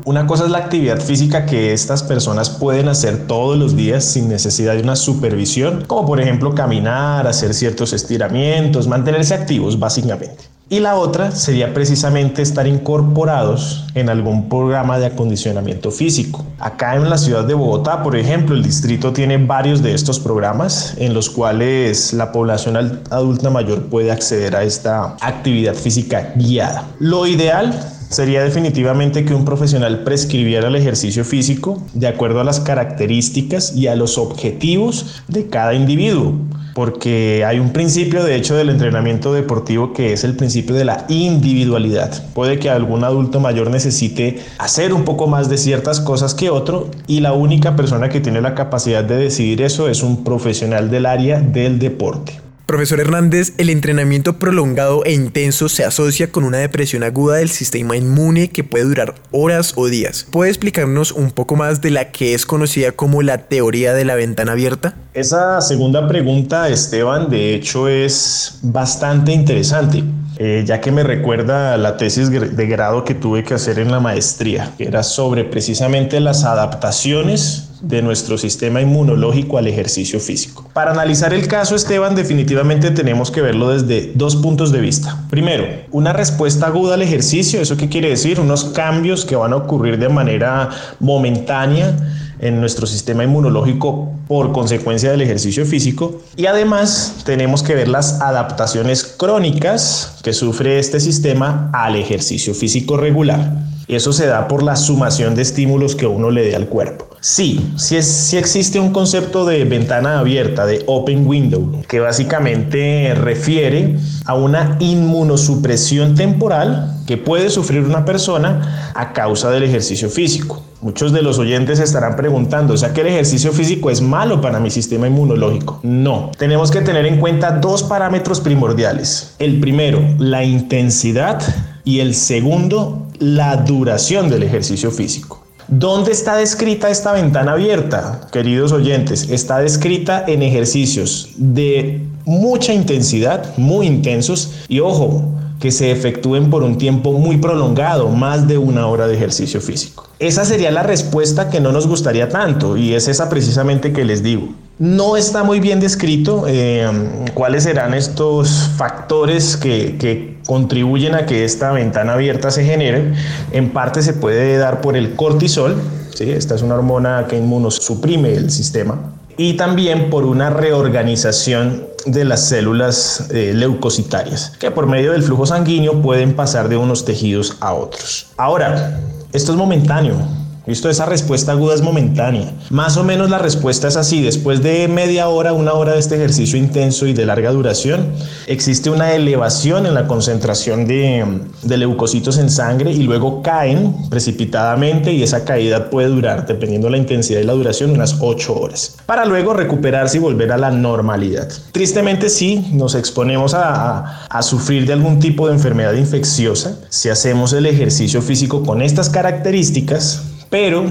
una 0.04 0.26
cosa 0.26 0.44
es 0.44 0.50
la 0.50 0.58
actividad 0.58 1.00
física 1.00 1.46
que 1.46 1.72
estas 1.72 2.02
personas 2.02 2.50
pueden 2.50 2.88
hacer 2.88 3.28
todos 3.28 3.56
los 3.56 3.76
días 3.76 4.04
sin 4.04 4.28
necesidad 4.28 4.74
de 4.74 4.82
una 4.82 4.96
supervisión, 4.96 5.84
como 5.86 6.06
por 6.06 6.20
ejemplo 6.20 6.54
caminar, 6.54 7.26
hacer 7.26 7.54
ciertos 7.54 7.92
estiramientos, 7.92 8.88
mantenerse 8.88 9.34
activos 9.34 9.78
básicamente. 9.78 10.51
Y 10.72 10.80
la 10.80 10.96
otra 10.96 11.32
sería 11.32 11.74
precisamente 11.74 12.40
estar 12.40 12.66
incorporados 12.66 13.84
en 13.94 14.08
algún 14.08 14.48
programa 14.48 14.98
de 14.98 15.04
acondicionamiento 15.04 15.90
físico. 15.90 16.46
Acá 16.58 16.96
en 16.96 17.10
la 17.10 17.18
ciudad 17.18 17.44
de 17.44 17.52
Bogotá, 17.52 18.02
por 18.02 18.16
ejemplo, 18.16 18.54
el 18.54 18.62
distrito 18.62 19.12
tiene 19.12 19.36
varios 19.36 19.82
de 19.82 19.92
estos 19.92 20.18
programas 20.18 20.94
en 20.96 21.12
los 21.12 21.28
cuales 21.28 22.14
la 22.14 22.32
población 22.32 23.02
adulta 23.10 23.50
mayor 23.50 23.82
puede 23.90 24.10
acceder 24.10 24.56
a 24.56 24.64
esta 24.64 25.14
actividad 25.20 25.74
física 25.74 26.32
guiada. 26.36 26.88
Lo 26.98 27.26
ideal 27.26 27.78
sería 28.08 28.42
definitivamente 28.42 29.26
que 29.26 29.34
un 29.34 29.44
profesional 29.44 30.04
prescribiera 30.04 30.68
el 30.68 30.76
ejercicio 30.76 31.26
físico 31.26 31.82
de 31.92 32.08
acuerdo 32.08 32.40
a 32.40 32.44
las 32.44 32.60
características 32.60 33.76
y 33.76 33.88
a 33.88 33.94
los 33.94 34.16
objetivos 34.16 35.22
de 35.28 35.48
cada 35.48 35.74
individuo 35.74 36.34
porque 36.74 37.44
hay 37.44 37.58
un 37.58 37.72
principio 37.72 38.24
de 38.24 38.36
hecho 38.36 38.56
del 38.56 38.70
entrenamiento 38.70 39.32
deportivo 39.32 39.92
que 39.92 40.12
es 40.12 40.24
el 40.24 40.36
principio 40.36 40.74
de 40.74 40.84
la 40.84 41.04
individualidad. 41.08 42.22
Puede 42.34 42.58
que 42.58 42.70
algún 42.70 43.04
adulto 43.04 43.40
mayor 43.40 43.70
necesite 43.70 44.40
hacer 44.58 44.92
un 44.92 45.04
poco 45.04 45.26
más 45.26 45.48
de 45.48 45.58
ciertas 45.58 46.00
cosas 46.00 46.34
que 46.34 46.50
otro 46.50 46.90
y 47.06 47.20
la 47.20 47.32
única 47.32 47.76
persona 47.76 48.08
que 48.08 48.20
tiene 48.20 48.40
la 48.40 48.54
capacidad 48.54 49.04
de 49.04 49.16
decidir 49.16 49.62
eso 49.62 49.88
es 49.88 50.02
un 50.02 50.24
profesional 50.24 50.90
del 50.90 51.06
área 51.06 51.40
del 51.40 51.78
deporte. 51.78 52.40
Profesor 52.66 53.00
Hernández, 53.00 53.54
el 53.58 53.70
entrenamiento 53.70 54.38
prolongado 54.38 55.04
e 55.04 55.12
intenso 55.12 55.68
se 55.68 55.84
asocia 55.84 56.30
con 56.30 56.44
una 56.44 56.58
depresión 56.58 57.02
aguda 57.02 57.36
del 57.36 57.50
sistema 57.50 57.96
inmune 57.96 58.50
que 58.50 58.62
puede 58.62 58.84
durar 58.84 59.14
horas 59.32 59.72
o 59.76 59.88
días. 59.88 60.26
¿Puede 60.30 60.50
explicarnos 60.50 61.12
un 61.12 61.32
poco 61.32 61.56
más 61.56 61.80
de 61.80 61.90
la 61.90 62.12
que 62.12 62.34
es 62.34 62.46
conocida 62.46 62.92
como 62.92 63.22
la 63.22 63.38
teoría 63.38 63.94
de 63.94 64.04
la 64.04 64.14
ventana 64.14 64.52
abierta? 64.52 64.94
Esa 65.12 65.60
segunda 65.60 66.06
pregunta, 66.06 66.68
Esteban, 66.68 67.28
de 67.28 67.54
hecho 67.54 67.88
es 67.88 68.60
bastante 68.62 69.32
interesante. 69.32 70.04
Eh, 70.38 70.64
ya 70.66 70.80
que 70.80 70.90
me 70.90 71.02
recuerda 71.02 71.76
la 71.76 71.96
tesis 71.96 72.30
de 72.30 72.66
grado 72.66 73.04
que 73.04 73.14
tuve 73.14 73.44
que 73.44 73.54
hacer 73.54 73.78
en 73.78 73.90
la 73.90 74.00
maestría, 74.00 74.72
que 74.78 74.84
era 74.84 75.02
sobre 75.02 75.44
precisamente 75.44 76.20
las 76.20 76.44
adaptaciones 76.44 77.71
de 77.82 78.00
nuestro 78.00 78.38
sistema 78.38 78.80
inmunológico 78.80 79.58
al 79.58 79.66
ejercicio 79.66 80.20
físico. 80.20 80.70
Para 80.72 80.92
analizar 80.92 81.34
el 81.34 81.48
caso, 81.48 81.74
Esteban, 81.74 82.14
definitivamente 82.14 82.92
tenemos 82.92 83.30
que 83.30 83.42
verlo 83.42 83.70
desde 83.70 84.12
dos 84.14 84.36
puntos 84.36 84.70
de 84.72 84.80
vista. 84.80 85.20
Primero, 85.28 85.66
una 85.90 86.12
respuesta 86.12 86.66
aguda 86.68 86.94
al 86.94 87.02
ejercicio, 87.02 87.60
¿eso 87.60 87.76
qué 87.76 87.88
quiere 87.88 88.08
decir? 88.08 88.38
Unos 88.40 88.64
cambios 88.66 89.24
que 89.24 89.36
van 89.36 89.52
a 89.52 89.56
ocurrir 89.56 89.98
de 89.98 90.08
manera 90.08 90.70
momentánea 91.00 91.96
en 92.38 92.60
nuestro 92.60 92.86
sistema 92.86 93.24
inmunológico 93.24 94.12
por 94.28 94.52
consecuencia 94.52 95.10
del 95.10 95.22
ejercicio 95.22 95.64
físico. 95.64 96.20
Y 96.36 96.46
además 96.46 97.22
tenemos 97.24 97.62
que 97.62 97.74
ver 97.74 97.88
las 97.88 98.20
adaptaciones 98.20 99.04
crónicas 99.04 100.18
que 100.22 100.32
sufre 100.32 100.78
este 100.78 101.00
sistema 101.00 101.70
al 101.72 101.96
ejercicio 101.96 102.54
físico 102.54 102.96
regular. 102.96 103.52
Eso 103.96 104.12
se 104.12 104.26
da 104.26 104.48
por 104.48 104.62
la 104.62 104.76
sumación 104.76 105.34
de 105.34 105.42
estímulos 105.42 105.94
que 105.94 106.06
uno 106.06 106.30
le 106.30 106.46
dé 106.46 106.56
al 106.56 106.66
cuerpo. 106.66 107.08
Sí, 107.20 107.72
sí, 107.76 107.96
es, 107.96 108.06
sí 108.06 108.36
existe 108.36 108.80
un 108.80 108.92
concepto 108.92 109.44
de 109.44 109.64
ventana 109.64 110.18
abierta, 110.18 110.66
de 110.66 110.82
open 110.86 111.26
window, 111.26 111.82
que 111.86 112.00
básicamente 112.00 113.14
refiere 113.14 113.96
a 114.24 114.34
una 114.34 114.76
inmunosupresión 114.80 116.16
temporal 116.16 116.96
que 117.06 117.18
puede 117.18 117.50
sufrir 117.50 117.82
una 117.82 118.04
persona 118.04 118.92
a 118.94 119.12
causa 119.12 119.50
del 119.50 119.62
ejercicio 119.62 120.10
físico. 120.10 120.62
Muchos 120.80 121.12
de 121.12 121.22
los 121.22 121.38
oyentes 121.38 121.78
estarán 121.78 122.16
preguntando, 122.16 122.74
o 122.74 122.76
sea 122.76 122.92
que 122.92 123.02
el 123.02 123.06
ejercicio 123.06 123.52
físico 123.52 123.88
es 123.88 124.00
malo 124.00 124.40
para 124.40 124.58
mi 124.58 124.68
sistema 124.68 125.06
inmunológico. 125.06 125.78
No, 125.84 126.32
tenemos 126.38 126.72
que 126.72 126.80
tener 126.80 127.06
en 127.06 127.20
cuenta 127.20 127.52
dos 127.52 127.84
parámetros 127.84 128.40
primordiales. 128.40 129.36
El 129.38 129.60
primero, 129.60 130.02
la 130.18 130.42
intensidad 130.42 131.40
y 131.84 132.00
el 132.00 132.16
segundo, 132.16 133.06
la 133.22 133.56
duración 133.56 134.28
del 134.28 134.42
ejercicio 134.42 134.90
físico. 134.90 135.44
¿Dónde 135.68 136.10
está 136.10 136.36
descrita 136.36 136.90
esta 136.90 137.12
ventana 137.12 137.52
abierta, 137.52 138.22
queridos 138.32 138.72
oyentes? 138.72 139.30
Está 139.30 139.60
descrita 139.60 140.24
en 140.26 140.42
ejercicios 140.42 141.30
de 141.36 142.02
mucha 142.24 142.74
intensidad, 142.74 143.56
muy 143.56 143.86
intensos, 143.86 144.64
y 144.68 144.80
ojo, 144.80 145.32
que 145.60 145.70
se 145.70 145.92
efectúen 145.92 146.50
por 146.50 146.64
un 146.64 146.76
tiempo 146.76 147.12
muy 147.12 147.36
prolongado, 147.36 148.08
más 148.08 148.48
de 148.48 148.58
una 148.58 148.88
hora 148.88 149.06
de 149.06 149.14
ejercicio 149.14 149.60
físico. 149.60 150.08
Esa 150.18 150.44
sería 150.44 150.72
la 150.72 150.82
respuesta 150.82 151.48
que 151.48 151.60
no 151.60 151.70
nos 151.70 151.86
gustaría 151.86 152.28
tanto, 152.28 152.76
y 152.76 152.94
es 152.94 153.06
esa 153.06 153.28
precisamente 153.28 153.92
que 153.92 154.04
les 154.04 154.24
digo. 154.24 154.48
No 154.80 155.16
está 155.16 155.44
muy 155.44 155.60
bien 155.60 155.78
descrito 155.78 156.46
eh, 156.48 156.90
cuáles 157.34 157.62
serán 157.62 157.94
estos 157.94 158.70
factores 158.76 159.56
que, 159.56 159.96
que, 159.96 160.31
contribuyen 160.46 161.14
a 161.14 161.26
que 161.26 161.44
esta 161.44 161.72
ventana 161.72 162.14
abierta 162.14 162.50
se 162.50 162.64
genere. 162.64 163.12
En 163.52 163.70
parte 163.70 164.02
se 164.02 164.12
puede 164.12 164.56
dar 164.58 164.80
por 164.80 164.96
el 164.96 165.14
cortisol, 165.14 165.76
¿sí? 166.14 166.30
esta 166.30 166.54
es 166.54 166.62
una 166.62 166.74
hormona 166.74 167.26
que 167.28 167.36
inmunosuprime 167.36 168.34
el 168.34 168.50
sistema, 168.50 169.00
y 169.36 169.54
también 169.54 170.10
por 170.10 170.24
una 170.24 170.50
reorganización 170.50 171.86
de 172.06 172.24
las 172.24 172.48
células 172.48 173.28
eh, 173.30 173.52
leucocitarias, 173.54 174.52
que 174.58 174.70
por 174.70 174.86
medio 174.86 175.12
del 175.12 175.22
flujo 175.22 175.46
sanguíneo 175.46 176.02
pueden 176.02 176.34
pasar 176.34 176.68
de 176.68 176.76
unos 176.76 177.04
tejidos 177.04 177.56
a 177.60 177.72
otros. 177.72 178.26
Ahora, 178.36 179.00
esto 179.32 179.52
es 179.52 179.58
momentáneo, 179.58 180.16
Visto 180.64 180.88
esa 180.88 181.06
respuesta 181.06 181.52
aguda 181.52 181.74
es 181.74 181.82
momentánea. 181.82 182.52
Más 182.70 182.96
o 182.96 183.02
menos 183.02 183.28
la 183.28 183.38
respuesta 183.38 183.88
es 183.88 183.96
así. 183.96 184.22
Después 184.22 184.62
de 184.62 184.86
media 184.86 185.28
hora, 185.28 185.52
una 185.52 185.72
hora 185.72 185.94
de 185.94 185.98
este 185.98 186.14
ejercicio 186.14 186.56
intenso 186.56 187.06
y 187.08 187.14
de 187.14 187.26
larga 187.26 187.50
duración, 187.50 188.12
existe 188.46 188.88
una 188.88 189.12
elevación 189.12 189.86
en 189.86 189.94
la 189.94 190.06
concentración 190.06 190.86
de, 190.86 191.26
leucocitos 191.64 192.38
en 192.38 192.48
sangre 192.48 192.92
y 192.92 193.02
luego 193.02 193.42
caen 193.42 194.08
precipitadamente 194.08 195.12
y 195.12 195.24
esa 195.24 195.44
caída 195.44 195.90
puede 195.90 196.08
durar, 196.08 196.46
dependiendo 196.46 196.86
de 196.86 196.92
la 196.92 196.98
intensidad 196.98 197.40
y 197.40 197.44
la 197.44 197.54
duración, 197.54 197.90
unas 197.90 198.18
8 198.20 198.54
horas, 198.54 198.96
para 199.04 199.24
luego 199.24 199.54
recuperarse 199.54 200.18
y 200.18 200.20
volver 200.20 200.52
a 200.52 200.58
la 200.58 200.70
normalidad. 200.70 201.48
Tristemente 201.72 202.28
sí, 202.28 202.68
nos 202.72 202.94
exponemos 202.94 203.54
a 203.54 204.42
sufrir 204.42 204.86
de 204.86 204.92
algún 204.92 205.18
tipo 205.18 205.48
de 205.48 205.54
enfermedad 205.54 205.94
infecciosa 205.94 206.78
si 206.88 207.08
hacemos 207.08 207.52
el 207.52 207.66
ejercicio 207.66 208.22
físico 208.22 208.62
con 208.62 208.80
estas 208.80 209.10
características 209.10 210.22
pero 210.52 210.84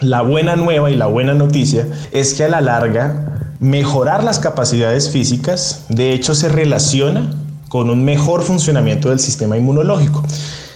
la 0.00 0.22
buena 0.22 0.54
nueva 0.54 0.92
y 0.92 0.96
la 0.96 1.06
buena 1.06 1.34
noticia 1.34 1.88
es 2.12 2.34
que 2.34 2.44
a 2.44 2.48
la 2.48 2.60
larga 2.60 3.48
mejorar 3.58 4.22
las 4.22 4.38
capacidades 4.38 5.10
físicas 5.10 5.86
de 5.88 6.12
hecho 6.12 6.36
se 6.36 6.48
relaciona 6.48 7.28
con 7.68 7.90
un 7.90 8.04
mejor 8.04 8.42
funcionamiento 8.42 9.10
del 9.10 9.18
sistema 9.18 9.58
inmunológico. 9.58 10.22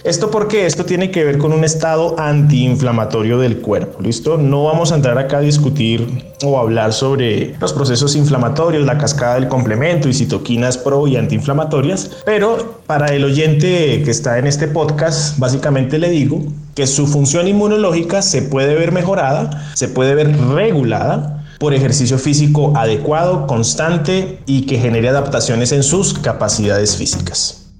Esto 0.03 0.29
porque 0.29 0.65
esto 0.65 0.83
tiene 0.83 1.09
que 1.09 1.23
ver 1.23 1.37
con 1.37 1.53
un 1.53 1.63
estado 1.63 2.19
antiinflamatorio 2.19 3.37
del 3.37 3.59
cuerpo, 3.59 4.01
¿listo? 4.01 4.37
No 4.37 4.65
vamos 4.65 4.91
a 4.91 4.95
entrar 4.95 5.17
acá 5.17 5.37
a 5.37 5.41
discutir 5.41 6.33
o 6.43 6.59
hablar 6.59 6.91
sobre 6.91 7.55
los 7.61 7.71
procesos 7.71 8.17
inflamatorios, 8.17 8.85
la 8.85 8.97
cascada 8.97 9.35
del 9.35 9.47
complemento 9.47 10.09
y 10.09 10.13
citoquinas 10.13 10.77
pro 10.77 11.07
y 11.07 11.15
antiinflamatorias, 11.15 12.11
pero 12.25 12.81
para 12.87 13.15
el 13.15 13.23
oyente 13.23 14.03
que 14.03 14.11
está 14.11 14.37
en 14.37 14.47
este 14.47 14.67
podcast, 14.67 15.39
básicamente 15.39 15.97
le 15.97 16.09
digo 16.09 16.43
que 16.75 16.87
su 16.87 17.07
función 17.07 17.47
inmunológica 17.47 18.21
se 18.21 18.41
puede 18.41 18.75
ver 18.75 18.91
mejorada, 18.91 19.71
se 19.75 19.87
puede 19.87 20.15
ver 20.15 20.37
regulada 20.49 21.45
por 21.59 21.73
ejercicio 21.73 22.17
físico 22.17 22.73
adecuado, 22.75 23.47
constante 23.47 24.39
y 24.45 24.65
que 24.65 24.79
genere 24.79 25.09
adaptaciones 25.09 25.71
en 25.71 25.83
sus 25.83 26.13
capacidades 26.13 26.97
físicas. 26.97 27.71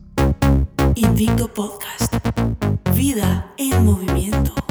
Invicto 0.95 1.47
Podcast. 1.47 2.13
Vida 2.95 3.51
en 3.57 3.83
movimiento. 3.83 4.62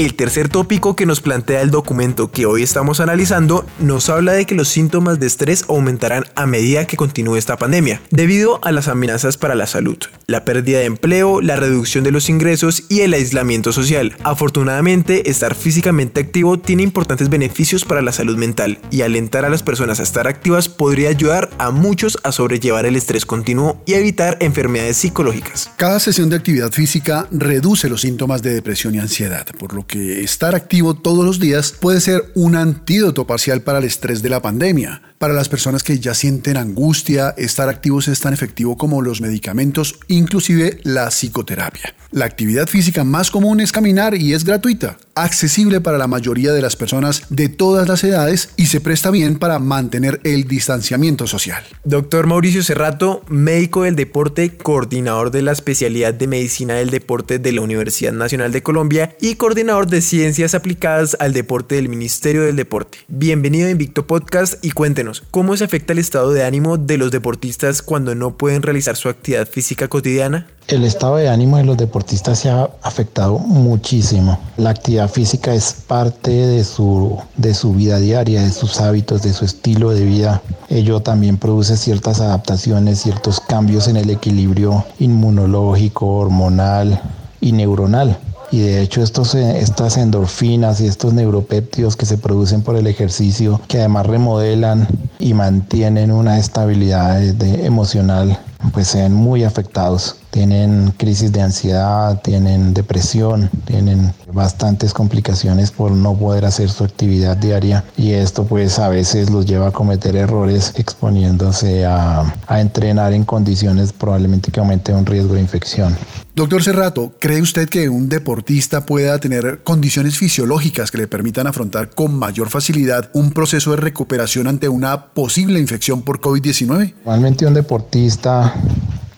El 0.00 0.14
tercer 0.14 0.48
tópico 0.48 0.96
que 0.96 1.04
nos 1.04 1.20
plantea 1.20 1.60
el 1.60 1.70
documento 1.70 2.32
que 2.32 2.46
hoy 2.46 2.62
estamos 2.62 3.00
analizando 3.00 3.66
nos 3.80 4.08
habla 4.08 4.32
de 4.32 4.46
que 4.46 4.54
los 4.54 4.68
síntomas 4.68 5.20
de 5.20 5.26
estrés 5.26 5.66
aumentarán 5.68 6.24
a 6.36 6.46
medida 6.46 6.86
que 6.86 6.96
continúe 6.96 7.36
esta 7.36 7.58
pandemia, 7.58 8.00
debido 8.10 8.64
a 8.64 8.72
las 8.72 8.88
amenazas 8.88 9.36
para 9.36 9.54
la 9.54 9.66
salud, 9.66 9.98
la 10.26 10.46
pérdida 10.46 10.78
de 10.78 10.86
empleo, 10.86 11.42
la 11.42 11.56
reducción 11.56 12.02
de 12.02 12.12
los 12.12 12.30
ingresos 12.30 12.84
y 12.88 13.02
el 13.02 13.12
aislamiento 13.12 13.72
social. 13.72 14.16
Afortunadamente, 14.22 15.28
estar 15.28 15.54
físicamente 15.54 16.22
activo 16.22 16.58
tiene 16.58 16.82
importantes 16.82 17.28
beneficios 17.28 17.84
para 17.84 18.00
la 18.00 18.12
salud 18.12 18.38
mental 18.38 18.78
y 18.90 19.02
alentar 19.02 19.44
a 19.44 19.50
las 19.50 19.62
personas 19.62 20.00
a 20.00 20.04
estar 20.04 20.26
activas 20.26 20.70
podría 20.70 21.10
ayudar 21.10 21.50
a 21.58 21.72
muchos 21.72 22.16
a 22.22 22.32
sobrellevar 22.32 22.86
el 22.86 22.96
estrés 22.96 23.26
continuo 23.26 23.82
y 23.84 23.92
evitar 23.92 24.38
enfermedades 24.40 24.96
psicológicas. 24.96 25.70
Cada 25.76 26.00
sesión 26.00 26.30
de 26.30 26.36
actividad 26.36 26.72
física 26.72 27.28
reduce 27.30 27.90
los 27.90 28.00
síntomas 28.00 28.40
de 28.40 28.54
depresión 28.54 28.94
y 28.94 28.98
ansiedad, 28.98 29.44
por 29.58 29.74
lo 29.74 29.89
que 29.90 30.22
estar 30.22 30.54
activo 30.54 30.94
todos 30.94 31.24
los 31.24 31.40
días 31.40 31.72
puede 31.72 32.00
ser 32.00 32.30
un 32.34 32.54
antídoto 32.54 33.26
parcial 33.26 33.62
para 33.62 33.80
el 33.80 33.84
estrés 33.84 34.22
de 34.22 34.30
la 34.30 34.40
pandemia. 34.40 35.02
Para 35.20 35.34
las 35.34 35.50
personas 35.50 35.82
que 35.82 35.98
ya 35.98 36.14
sienten 36.14 36.56
angustia, 36.56 37.34
estar 37.36 37.68
activos 37.68 38.08
es 38.08 38.20
tan 38.20 38.32
efectivo 38.32 38.78
como 38.78 39.02
los 39.02 39.20
medicamentos, 39.20 40.00
inclusive 40.08 40.80
la 40.82 41.10
psicoterapia. 41.10 41.94
La 42.10 42.24
actividad 42.24 42.66
física 42.66 43.04
más 43.04 43.30
común 43.30 43.60
es 43.60 43.70
caminar 43.70 44.14
y 44.14 44.32
es 44.32 44.44
gratuita, 44.44 44.96
accesible 45.14 45.82
para 45.82 45.98
la 45.98 46.06
mayoría 46.06 46.54
de 46.54 46.62
las 46.62 46.74
personas 46.74 47.24
de 47.28 47.50
todas 47.50 47.86
las 47.86 48.02
edades 48.02 48.48
y 48.56 48.66
se 48.66 48.80
presta 48.80 49.10
bien 49.10 49.38
para 49.38 49.58
mantener 49.58 50.22
el 50.24 50.48
distanciamiento 50.48 51.26
social. 51.26 51.62
Doctor 51.84 52.26
Mauricio 52.26 52.62
Cerrato, 52.62 53.22
médico 53.28 53.82
del 53.82 53.96
deporte, 53.96 54.56
coordinador 54.56 55.30
de 55.30 55.42
la 55.42 55.52
especialidad 55.52 56.14
de 56.14 56.28
medicina 56.28 56.76
del 56.76 56.88
deporte 56.88 57.38
de 57.38 57.52
la 57.52 57.60
Universidad 57.60 58.12
Nacional 58.12 58.52
de 58.52 58.62
Colombia 58.62 59.14
y 59.20 59.34
coordinador 59.34 59.86
de 59.86 60.00
ciencias 60.00 60.54
aplicadas 60.54 61.14
al 61.20 61.34
deporte 61.34 61.74
del 61.74 61.90
Ministerio 61.90 62.42
del 62.42 62.56
Deporte. 62.56 63.00
Bienvenido 63.08 63.68
a 63.68 63.70
Invicto 63.70 64.06
Podcast 64.06 64.64
y 64.64 64.70
cuéntenos, 64.70 65.09
¿cómo 65.30 65.56
se 65.56 65.64
afecta 65.64 65.92
el 65.92 65.98
estado 65.98 66.32
de 66.32 66.44
ánimo 66.44 66.76
de 66.76 66.98
los 66.98 67.10
deportistas 67.10 67.82
cuando 67.82 68.14
no 68.14 68.36
pueden 68.36 68.62
realizar 68.62 68.96
su 68.96 69.08
actividad 69.08 69.46
física 69.46 69.88
cotidiana? 69.88 70.46
El 70.68 70.84
estado 70.84 71.16
de 71.16 71.28
ánimo 71.28 71.56
de 71.56 71.64
los 71.64 71.76
deportistas 71.76 72.38
se 72.38 72.48
ha 72.48 72.70
afectado 72.82 73.38
muchísimo. 73.38 74.38
La 74.56 74.70
actividad 74.70 75.10
física 75.10 75.52
es 75.52 75.72
parte 75.72 76.30
de 76.30 76.62
su, 76.62 77.18
de 77.36 77.54
su 77.54 77.74
vida 77.74 77.98
diaria, 77.98 78.42
de 78.42 78.52
sus 78.52 78.80
hábitos, 78.80 79.22
de 79.22 79.32
su 79.32 79.44
estilo 79.44 79.90
de 79.90 80.04
vida. 80.04 80.42
Ello 80.68 81.00
también 81.00 81.38
produce 81.38 81.76
ciertas 81.76 82.20
adaptaciones, 82.20 83.00
ciertos 83.00 83.40
cambios 83.40 83.88
en 83.88 83.96
el 83.96 84.10
equilibrio 84.10 84.84
inmunológico, 85.00 86.06
hormonal 86.06 87.00
y 87.40 87.52
neuronal. 87.52 88.18
Y 88.52 88.60
de 88.60 88.82
hecho 88.82 89.02
estos, 89.02 89.34
eh, 89.34 89.58
estas 89.60 89.96
endorfinas 89.96 90.80
y 90.80 90.86
estos 90.86 91.14
neuropéptidos 91.14 91.96
que 91.96 92.06
se 92.06 92.18
producen 92.18 92.62
por 92.62 92.76
el 92.76 92.86
ejercicio, 92.86 93.60
que 93.68 93.78
además 93.78 94.06
remodelan 94.06 94.88
y 95.18 95.34
mantienen 95.34 96.10
una 96.10 96.38
estabilidad 96.38 97.22
emocional, 97.42 98.38
pues 98.72 98.88
sean 98.88 99.12
muy 99.12 99.44
afectados 99.44 100.19
tienen 100.30 100.92
crisis 100.96 101.32
de 101.32 101.42
ansiedad, 101.42 102.20
tienen 102.22 102.72
depresión, 102.74 103.50
tienen 103.64 104.12
bastantes 104.32 104.92
complicaciones 104.94 105.70
por 105.70 105.90
no 105.90 106.16
poder 106.16 106.44
hacer 106.44 106.70
su 106.70 106.84
actividad 106.84 107.36
diaria 107.36 107.84
y 107.96 108.12
esto 108.12 108.44
pues 108.44 108.78
a 108.78 108.88
veces 108.88 109.30
los 109.30 109.46
lleva 109.46 109.68
a 109.68 109.72
cometer 109.72 110.16
errores 110.16 110.72
exponiéndose 110.76 111.84
a, 111.84 112.34
a 112.46 112.60
entrenar 112.60 113.12
en 113.12 113.24
condiciones 113.24 113.92
probablemente 113.92 114.50
que 114.52 114.60
aumenten 114.60 114.96
un 114.96 115.06
riesgo 115.06 115.34
de 115.34 115.40
infección. 115.40 115.96
Doctor 116.34 116.62
Cerrato, 116.62 117.12
¿cree 117.18 117.42
usted 117.42 117.68
que 117.68 117.88
un 117.88 118.08
deportista 118.08 118.86
pueda 118.86 119.18
tener 119.18 119.62
condiciones 119.64 120.16
fisiológicas 120.16 120.90
que 120.90 120.98
le 120.98 121.08
permitan 121.08 121.46
afrontar 121.46 121.90
con 121.90 122.14
mayor 122.14 122.48
facilidad 122.50 123.10
un 123.14 123.32
proceso 123.32 123.72
de 123.72 123.78
recuperación 123.78 124.46
ante 124.46 124.68
una 124.68 125.06
posible 125.06 125.58
infección 125.58 126.02
por 126.02 126.20
COVID-19? 126.20 126.94
Normalmente 127.04 127.46
un 127.46 127.54
deportista 127.54 128.54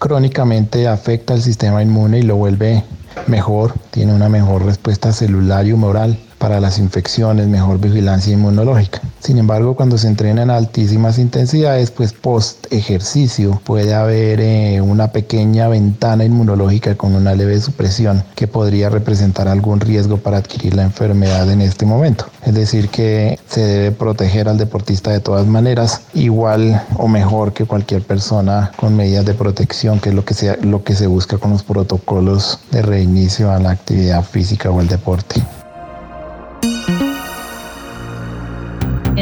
crónicamente 0.03 0.89
afecta 0.89 1.33
al 1.33 1.43
sistema 1.43 1.81
inmune 1.81 2.19
y 2.19 2.23
lo 2.23 2.35
vuelve 2.35 2.83
mejor, 3.29 3.73
tiene 3.93 4.13
una 4.13 4.29
mejor 4.29 4.65
respuesta 4.65 5.13
celular 5.13 5.65
y 5.65 5.73
humoral 5.73 6.19
para 6.43 6.59
las 6.59 6.81
infecciones, 6.81 7.47
mejor 7.47 7.79
vigilancia 7.79 8.33
inmunológica. 8.33 9.01
Sin 9.21 9.39
embargo, 9.39 9.77
cuando 9.77 9.97
se 9.97 10.09
entrena 10.09 10.43
en 10.43 10.51
altísimas 10.51 11.19
intensidades, 11.19 11.93
pues 11.93 12.13
post 12.13 12.67
ejercicio 12.73 13.61
puede 13.63 13.95
haber 13.95 14.41
eh, 14.41 14.81
una 14.81 15.13
pequeña 15.13 15.69
ventana 15.69 16.25
inmunológica 16.25 16.97
con 16.97 17.15
una 17.15 17.37
leve 17.37 17.61
supresión 17.61 18.25
que 18.35 18.49
podría 18.49 18.91
representar 18.91 19.47
algún 19.47 19.79
riesgo 19.79 20.17
para 20.17 20.39
adquirir 20.39 20.75
la 20.75 20.83
enfermedad 20.83 21.49
en 21.49 21.61
este 21.61 21.87
momento. 21.87 22.27
Es 22.45 22.55
decir, 22.55 22.89
que 22.89 23.39
se 23.49 23.61
debe 23.61 23.93
proteger 23.93 24.49
al 24.49 24.59
deportista 24.59 25.13
de 25.13 25.21
todas 25.21 25.47
maneras, 25.47 26.01
igual 26.13 26.83
o 26.97 27.07
mejor 27.07 27.53
que 27.53 27.67
cualquier 27.67 28.03
persona 28.03 28.73
con 28.75 28.97
medidas 28.97 29.25
de 29.25 29.35
protección, 29.35 30.01
que 30.01 30.09
es 30.09 30.15
lo 30.17 30.25
que 30.25 30.35
se, 30.35 30.57
lo 30.67 30.83
que 30.83 30.97
se 30.97 31.07
busca 31.07 31.39
con 31.39 31.53
los 31.53 31.63
protocolos 31.63 32.59
de 32.73 32.83
reinicio 32.83 33.53
a 33.53 33.61
la 33.61 33.71
actividad 33.71 34.25
física 34.25 34.73
o 34.73 34.81
el 34.81 34.89
deporte. 34.89 35.41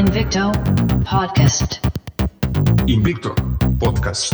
Invicto 0.01 0.51
Podcast. 1.05 1.79
Invicto 2.87 3.35
Podcast. 3.79 4.33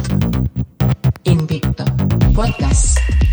Invicto 1.24 1.84
Podcast. 2.32 3.25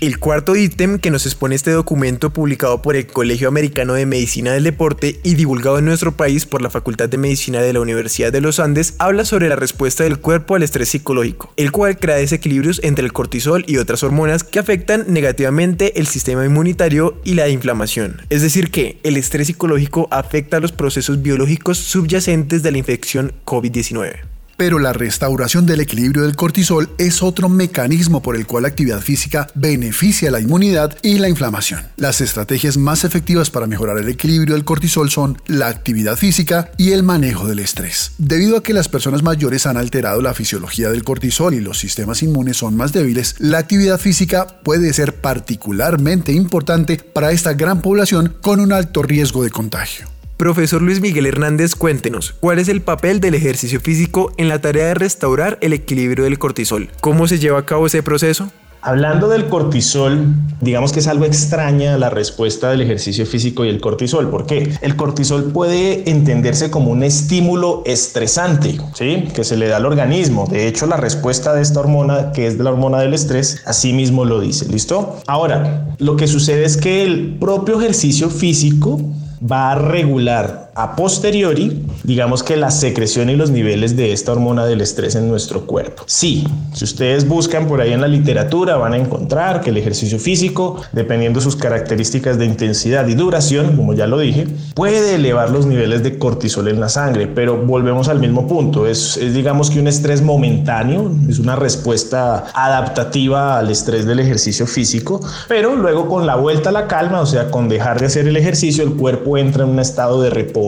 El 0.00 0.20
cuarto 0.20 0.54
ítem 0.54 1.00
que 1.00 1.10
nos 1.10 1.26
expone 1.26 1.56
este 1.56 1.72
documento 1.72 2.32
publicado 2.32 2.82
por 2.82 2.94
el 2.94 3.08
Colegio 3.08 3.48
Americano 3.48 3.94
de 3.94 4.06
Medicina 4.06 4.52
del 4.52 4.62
Deporte 4.62 5.18
y 5.24 5.34
divulgado 5.34 5.80
en 5.80 5.86
nuestro 5.86 6.16
país 6.16 6.46
por 6.46 6.62
la 6.62 6.70
Facultad 6.70 7.08
de 7.08 7.18
Medicina 7.18 7.62
de 7.62 7.72
la 7.72 7.80
Universidad 7.80 8.30
de 8.30 8.40
los 8.40 8.60
Andes 8.60 8.94
habla 8.98 9.24
sobre 9.24 9.48
la 9.48 9.56
respuesta 9.56 10.04
del 10.04 10.20
cuerpo 10.20 10.54
al 10.54 10.62
estrés 10.62 10.90
psicológico, 10.90 11.52
el 11.56 11.72
cual 11.72 11.98
crea 11.98 12.14
desequilibrios 12.14 12.80
entre 12.84 13.04
el 13.04 13.12
cortisol 13.12 13.64
y 13.66 13.78
otras 13.78 14.04
hormonas 14.04 14.44
que 14.44 14.60
afectan 14.60 15.04
negativamente 15.08 15.98
el 15.98 16.06
sistema 16.06 16.44
inmunitario 16.44 17.20
y 17.24 17.34
la 17.34 17.48
inflamación. 17.48 18.22
Es 18.30 18.42
decir 18.42 18.70
que 18.70 19.00
el 19.02 19.16
estrés 19.16 19.48
psicológico 19.48 20.06
afecta 20.12 20.58
a 20.58 20.60
los 20.60 20.70
procesos 20.70 21.22
biológicos 21.22 21.76
subyacentes 21.76 22.62
de 22.62 22.70
la 22.70 22.78
infección 22.78 23.32
COVID-19. 23.44 24.37
Pero 24.58 24.80
la 24.80 24.92
restauración 24.92 25.66
del 25.66 25.78
equilibrio 25.78 26.24
del 26.24 26.34
cortisol 26.34 26.90
es 26.98 27.22
otro 27.22 27.48
mecanismo 27.48 28.22
por 28.22 28.34
el 28.34 28.44
cual 28.44 28.64
la 28.64 28.68
actividad 28.68 29.00
física 29.00 29.46
beneficia 29.54 30.32
la 30.32 30.40
inmunidad 30.40 30.98
y 31.00 31.18
la 31.18 31.28
inflamación. 31.28 31.82
Las 31.96 32.20
estrategias 32.20 32.76
más 32.76 33.04
efectivas 33.04 33.50
para 33.50 33.68
mejorar 33.68 33.98
el 33.98 34.08
equilibrio 34.08 34.56
del 34.56 34.64
cortisol 34.64 35.10
son 35.10 35.40
la 35.46 35.68
actividad 35.68 36.16
física 36.16 36.72
y 36.76 36.90
el 36.90 37.04
manejo 37.04 37.46
del 37.46 37.60
estrés. 37.60 38.14
Debido 38.18 38.56
a 38.56 38.62
que 38.64 38.74
las 38.74 38.88
personas 38.88 39.22
mayores 39.22 39.64
han 39.64 39.76
alterado 39.76 40.20
la 40.22 40.34
fisiología 40.34 40.90
del 40.90 41.04
cortisol 41.04 41.54
y 41.54 41.60
los 41.60 41.78
sistemas 41.78 42.24
inmunes 42.24 42.56
son 42.56 42.76
más 42.76 42.92
débiles, 42.92 43.36
la 43.38 43.58
actividad 43.58 44.00
física 44.00 44.48
puede 44.64 44.92
ser 44.92 45.20
particularmente 45.20 46.32
importante 46.32 46.96
para 46.96 47.30
esta 47.30 47.52
gran 47.52 47.80
población 47.80 48.34
con 48.40 48.58
un 48.58 48.72
alto 48.72 49.04
riesgo 49.04 49.44
de 49.44 49.50
contagio. 49.50 50.17
Profesor 50.38 50.80
Luis 50.80 51.00
Miguel 51.00 51.26
Hernández, 51.26 51.74
cuéntenos, 51.74 52.32
¿cuál 52.38 52.60
es 52.60 52.68
el 52.68 52.80
papel 52.80 53.18
del 53.18 53.34
ejercicio 53.34 53.80
físico 53.80 54.30
en 54.36 54.46
la 54.46 54.60
tarea 54.60 54.86
de 54.86 54.94
restaurar 54.94 55.58
el 55.62 55.72
equilibrio 55.72 56.22
del 56.22 56.38
cortisol? 56.38 56.90
¿Cómo 57.00 57.26
se 57.26 57.40
lleva 57.40 57.58
a 57.58 57.66
cabo 57.66 57.88
ese 57.88 58.04
proceso? 58.04 58.48
Hablando 58.80 59.28
del 59.28 59.48
cortisol, 59.48 60.26
digamos 60.60 60.92
que 60.92 61.00
es 61.00 61.08
algo 61.08 61.24
extraña 61.24 61.98
la 61.98 62.08
respuesta 62.08 62.70
del 62.70 62.82
ejercicio 62.82 63.26
físico 63.26 63.64
y 63.64 63.68
el 63.68 63.80
cortisol. 63.80 64.30
¿Por 64.30 64.46
qué? 64.46 64.72
El 64.80 64.94
cortisol 64.94 65.50
puede 65.50 66.08
entenderse 66.08 66.70
como 66.70 66.92
un 66.92 67.02
estímulo 67.02 67.82
estresante, 67.84 68.80
¿sí? 68.94 69.24
Que 69.34 69.42
se 69.42 69.56
le 69.56 69.66
da 69.66 69.78
al 69.78 69.86
organismo. 69.86 70.46
De 70.48 70.68
hecho, 70.68 70.86
la 70.86 70.96
respuesta 70.96 71.52
de 71.52 71.62
esta 71.62 71.80
hormona, 71.80 72.30
que 72.30 72.46
es 72.46 72.56
la 72.58 72.70
hormona 72.70 73.00
del 73.00 73.12
estrés, 73.12 73.60
así 73.66 73.92
mismo 73.92 74.24
lo 74.24 74.38
dice. 74.38 74.66
¿Listo? 74.68 75.18
Ahora, 75.26 75.88
lo 75.98 76.14
que 76.14 76.28
sucede 76.28 76.64
es 76.64 76.76
que 76.76 77.02
el 77.02 77.38
propio 77.40 77.80
ejercicio 77.80 78.30
físico 78.30 79.00
va 79.40 79.70
a 79.70 79.74
regular 79.74 80.67
a 80.78 80.94
posteriori, 80.94 81.84
digamos 82.04 82.44
que 82.44 82.56
la 82.56 82.70
secreción 82.70 83.28
y 83.30 83.34
los 83.34 83.50
niveles 83.50 83.96
de 83.96 84.12
esta 84.12 84.30
hormona 84.30 84.64
del 84.64 84.80
estrés 84.80 85.16
en 85.16 85.28
nuestro 85.28 85.66
cuerpo. 85.66 86.04
Sí, 86.06 86.46
si 86.72 86.84
ustedes 86.84 87.26
buscan 87.26 87.66
por 87.66 87.80
ahí 87.80 87.92
en 87.92 88.00
la 88.00 88.06
literatura 88.06 88.76
van 88.76 88.92
a 88.92 88.96
encontrar 88.96 89.60
que 89.60 89.70
el 89.70 89.76
ejercicio 89.76 90.20
físico, 90.20 90.80
dependiendo 90.92 91.40
de 91.40 91.44
sus 91.44 91.56
características 91.56 92.38
de 92.38 92.44
intensidad 92.44 93.08
y 93.08 93.16
duración, 93.16 93.74
como 93.74 93.92
ya 93.92 94.06
lo 94.06 94.20
dije, 94.20 94.46
puede 94.76 95.16
elevar 95.16 95.50
los 95.50 95.66
niveles 95.66 96.04
de 96.04 96.16
cortisol 96.16 96.68
en 96.68 96.78
la 96.78 96.88
sangre, 96.88 97.26
pero 97.26 97.56
volvemos 97.56 98.06
al 98.08 98.20
mismo 98.20 98.46
punto, 98.46 98.86
es, 98.86 99.16
es 99.16 99.34
digamos 99.34 99.70
que 99.70 99.80
un 99.80 99.88
estrés 99.88 100.22
momentáneo, 100.22 101.10
es 101.28 101.40
una 101.40 101.56
respuesta 101.56 102.46
adaptativa 102.54 103.58
al 103.58 103.68
estrés 103.72 104.06
del 104.06 104.20
ejercicio 104.20 104.64
físico, 104.64 105.20
pero 105.48 105.74
luego 105.74 106.06
con 106.06 106.24
la 106.24 106.36
vuelta 106.36 106.68
a 106.68 106.72
la 106.72 106.86
calma, 106.86 107.20
o 107.20 107.26
sea, 107.26 107.50
con 107.50 107.68
dejar 107.68 107.98
de 107.98 108.06
hacer 108.06 108.28
el 108.28 108.36
ejercicio, 108.36 108.84
el 108.84 108.92
cuerpo 108.92 109.36
entra 109.36 109.64
en 109.64 109.70
un 109.70 109.80
estado 109.80 110.22
de 110.22 110.30
reposo 110.30 110.67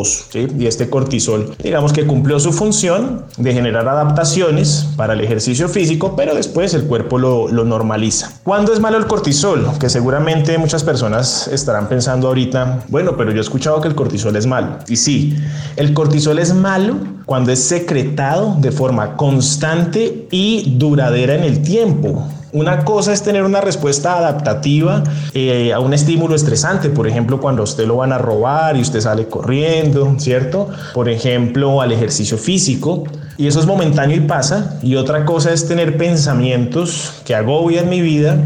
y 0.59 0.67
este 0.67 0.89
cortisol, 0.91 1.55
digamos 1.63 1.93
que 1.93 2.07
cumplió 2.07 2.39
su 2.41 2.53
función 2.53 3.25
de 3.37 3.53
generar 3.53 3.89
adaptaciones 3.89 4.87
para 4.97 5.15
el 5.15 5.21
ejercicio 5.21 5.69
físico, 5.69 6.15
pero 6.17 6.35
después 6.35 6.75
el 6.75 6.85
cuerpo 6.85 7.19
lo, 7.19 7.49
lo 7.49 7.65
normaliza. 7.65 8.33
¿Cuándo 8.43 8.73
es 8.73 8.81
malo 8.81 8.99
el 8.99 9.07
cortisol? 9.07 9.67
Que 9.79 9.89
seguramente 9.89 10.59
muchas 10.59 10.85
personas 10.85 11.49
estarán 11.49 11.89
pensando 11.89 12.29
ahorita, 12.29 12.85
bueno, 12.89 13.17
pero 13.17 13.31
yo 13.31 13.39
he 13.39 13.41
escuchado 13.41 13.81
que 13.81 13.89
el 13.89 13.95
cortisol 13.95 14.37
es 14.37 14.47
malo. 14.47 14.79
Y 14.89 14.97
sí, 14.97 15.37
el 15.77 15.93
cortisol 15.95 16.39
es 16.39 16.55
malo 16.55 16.97
cuando 17.27 17.53
es 17.53 17.63
secretado 17.63 18.57
de 18.59 18.73
forma 18.73 19.17
constante 19.17 20.27
y 20.31 20.75
duradera 20.77 21.35
en 21.35 21.45
el 21.45 21.63
tiempo. 21.63 22.27
Una 22.53 22.85
cosa 22.85 23.13
es 23.13 23.23
tener 23.23 23.45
una 23.45 23.61
respuesta 23.61 24.19
adaptativa 24.19 25.05
eh, 25.35 25.73
a 25.73 25.79
un 25.79 25.95
estímulo 25.95 26.35
estresante, 26.35 26.91
por 26.91 27.07
ejemplo, 27.07 27.41
cuando 27.41 27.63
usted 27.63 27.87
lo 27.87 27.97
van 27.97 28.13
a 28.13 28.19
robar 28.19 28.77
y 28.77 28.81
usted 28.81 29.01
sale 29.01 29.29
corriendo, 29.29 30.15
¿cierto? 30.19 30.69
Por 30.93 31.09
ejemplo, 31.09 31.81
al 31.81 31.93
ejercicio 31.93 32.39
físico. 32.39 33.05
Y 33.37 33.47
eso 33.47 33.61
es 33.61 33.67
momentáneo 33.67 34.17
y 34.17 34.21
pasa. 34.21 34.79
Y 34.83 34.97
otra 34.97 35.25
cosa 35.25 35.53
es 35.53 35.67
tener 35.69 35.97
pensamientos 35.97 37.23
que 37.25 37.35
agobian 37.35 37.89
mi 37.89 38.01
vida 38.01 38.37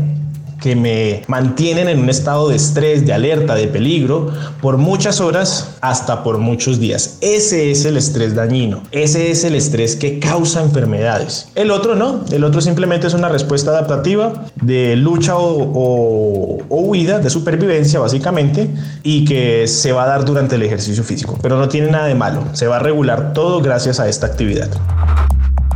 que 0.65 0.75
me 0.75 1.23
mantienen 1.29 1.91
en 1.91 1.99
un 1.99 2.09
estado 2.09 2.49
de 2.49 2.57
estrés, 2.57 3.05
de 3.05 3.13
alerta, 3.13 3.55
de 3.55 3.69
peligro 3.69 4.33
por 4.63 4.79
muchas 4.79 5.21
horas 5.21 5.77
hasta 5.83 6.23
por 6.23 6.39
muchos 6.39 6.81
días. 6.81 7.19
Ese 7.21 7.71
es 7.71 7.85
el 7.85 7.99
estrés 7.99 8.35
dañino. 8.35 8.83
Ese 8.91 9.31
es 9.31 9.45
el 9.45 9.57
estrés 9.57 9.95
que 9.95 10.19
causa 10.19 10.63
enfermedades. 10.63 11.49
El 11.55 11.71
otro 11.71 11.97
no. 11.97 12.25
El 12.33 12.45
otro 12.45 12.63
simplemente 12.63 13.07
es 13.07 13.13
una 13.13 13.29
respuesta 13.29 13.73
adaptativa 13.73 14.47
de 14.63 14.97
lucha 14.97 15.37
o, 15.37 16.63
huida, 16.71 17.19
de 17.19 17.29
supervivencia 17.29 18.01
básicamente, 18.01 18.71
y 19.03 19.27
que 19.27 19.69
se 19.69 19.93
va 19.93 20.05
a 20.05 20.07
dar 20.07 20.25
durante 20.25 20.55
el 20.55 20.63
ejercicio 20.63 21.05
físico. 21.05 21.39
Pero 21.43 21.59
no 21.59 21.69
tiene 21.69 21.91
nada 21.91 22.07
de 22.07 22.15
malo. 22.15 22.43
Se 22.55 22.67
va 22.67 22.77
a 22.77 22.79
regular 22.79 23.35
todo 23.35 23.61
gracias 23.61 24.01
a 24.01 24.09
esta 24.09 24.29
actividad. 24.29 24.71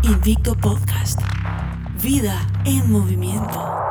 Invicto 0.03 0.55
Podcast. 0.55 1.21
Vida 2.03 2.47
en 2.65 2.91
movimiento. 2.91 3.88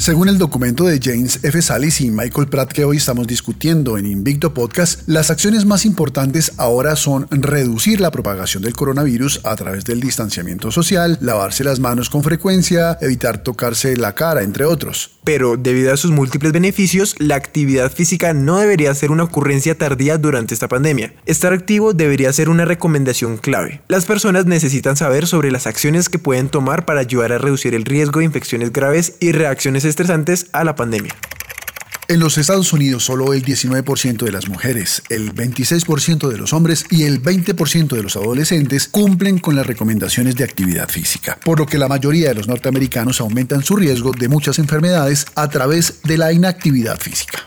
Según 0.00 0.30
el 0.30 0.38
documento 0.38 0.84
de 0.84 0.98
James 0.98 1.40
F. 1.42 1.60
Salis 1.60 2.00
y 2.00 2.10
Michael 2.10 2.48
Pratt 2.48 2.72
que 2.72 2.86
hoy 2.86 2.96
estamos 2.96 3.26
discutiendo 3.26 3.98
en 3.98 4.06
Invicto 4.06 4.54
Podcast, 4.54 5.06
las 5.06 5.30
acciones 5.30 5.66
más 5.66 5.84
importantes 5.84 6.52
ahora 6.56 6.96
son 6.96 7.26
reducir 7.30 8.00
la 8.00 8.10
propagación 8.10 8.62
del 8.62 8.72
coronavirus 8.72 9.42
a 9.44 9.54
través 9.56 9.84
del 9.84 10.00
distanciamiento 10.00 10.70
social, 10.70 11.18
lavarse 11.20 11.64
las 11.64 11.80
manos 11.80 12.08
con 12.08 12.22
frecuencia, 12.22 12.96
evitar 13.02 13.42
tocarse 13.42 13.94
la 13.98 14.14
cara, 14.14 14.42
entre 14.42 14.64
otros. 14.64 15.18
Pero 15.22 15.58
debido 15.58 15.92
a 15.92 15.98
sus 15.98 16.12
múltiples 16.12 16.52
beneficios, 16.52 17.14
la 17.18 17.34
actividad 17.34 17.92
física 17.92 18.32
no 18.32 18.56
debería 18.56 18.94
ser 18.94 19.10
una 19.10 19.24
ocurrencia 19.24 19.76
tardía 19.76 20.16
durante 20.16 20.54
esta 20.54 20.66
pandemia. 20.66 21.12
Estar 21.26 21.52
activo 21.52 21.92
debería 21.92 22.32
ser 22.32 22.48
una 22.48 22.64
recomendación 22.64 23.36
clave. 23.36 23.82
Las 23.88 24.06
personas 24.06 24.46
necesitan 24.46 24.96
saber 24.96 25.26
sobre 25.26 25.50
las 25.50 25.66
acciones 25.66 26.08
que 26.08 26.18
pueden 26.18 26.48
tomar 26.48 26.86
para 26.86 27.00
ayudar 27.00 27.32
a 27.32 27.38
reducir 27.38 27.74
el 27.74 27.84
riesgo 27.84 28.20
de 28.20 28.24
infecciones 28.24 28.72
graves 28.72 29.16
y 29.20 29.32
reacciones 29.32 29.89
estresantes 29.90 30.46
a 30.52 30.64
la 30.64 30.74
pandemia. 30.74 31.14
En 32.10 32.18
los 32.18 32.38
Estados 32.38 32.72
Unidos 32.72 33.04
solo 33.04 33.34
el 33.34 33.44
19% 33.44 34.24
de 34.24 34.32
las 34.32 34.48
mujeres, 34.48 35.04
el 35.10 35.32
26% 35.32 36.28
de 36.28 36.38
los 36.38 36.52
hombres 36.52 36.84
y 36.90 37.04
el 37.04 37.22
20% 37.22 37.88
de 37.88 38.02
los 38.02 38.16
adolescentes 38.16 38.88
cumplen 38.88 39.38
con 39.38 39.54
las 39.54 39.64
recomendaciones 39.64 40.34
de 40.34 40.42
actividad 40.42 40.88
física, 40.88 41.38
por 41.44 41.60
lo 41.60 41.66
que 41.66 41.78
la 41.78 41.86
mayoría 41.86 42.30
de 42.30 42.34
los 42.34 42.48
norteamericanos 42.48 43.20
aumentan 43.20 43.62
su 43.62 43.76
riesgo 43.76 44.10
de 44.10 44.26
muchas 44.28 44.58
enfermedades 44.58 45.24
a 45.36 45.48
través 45.50 46.02
de 46.02 46.18
la 46.18 46.32
inactividad 46.32 46.98
física. 46.98 47.46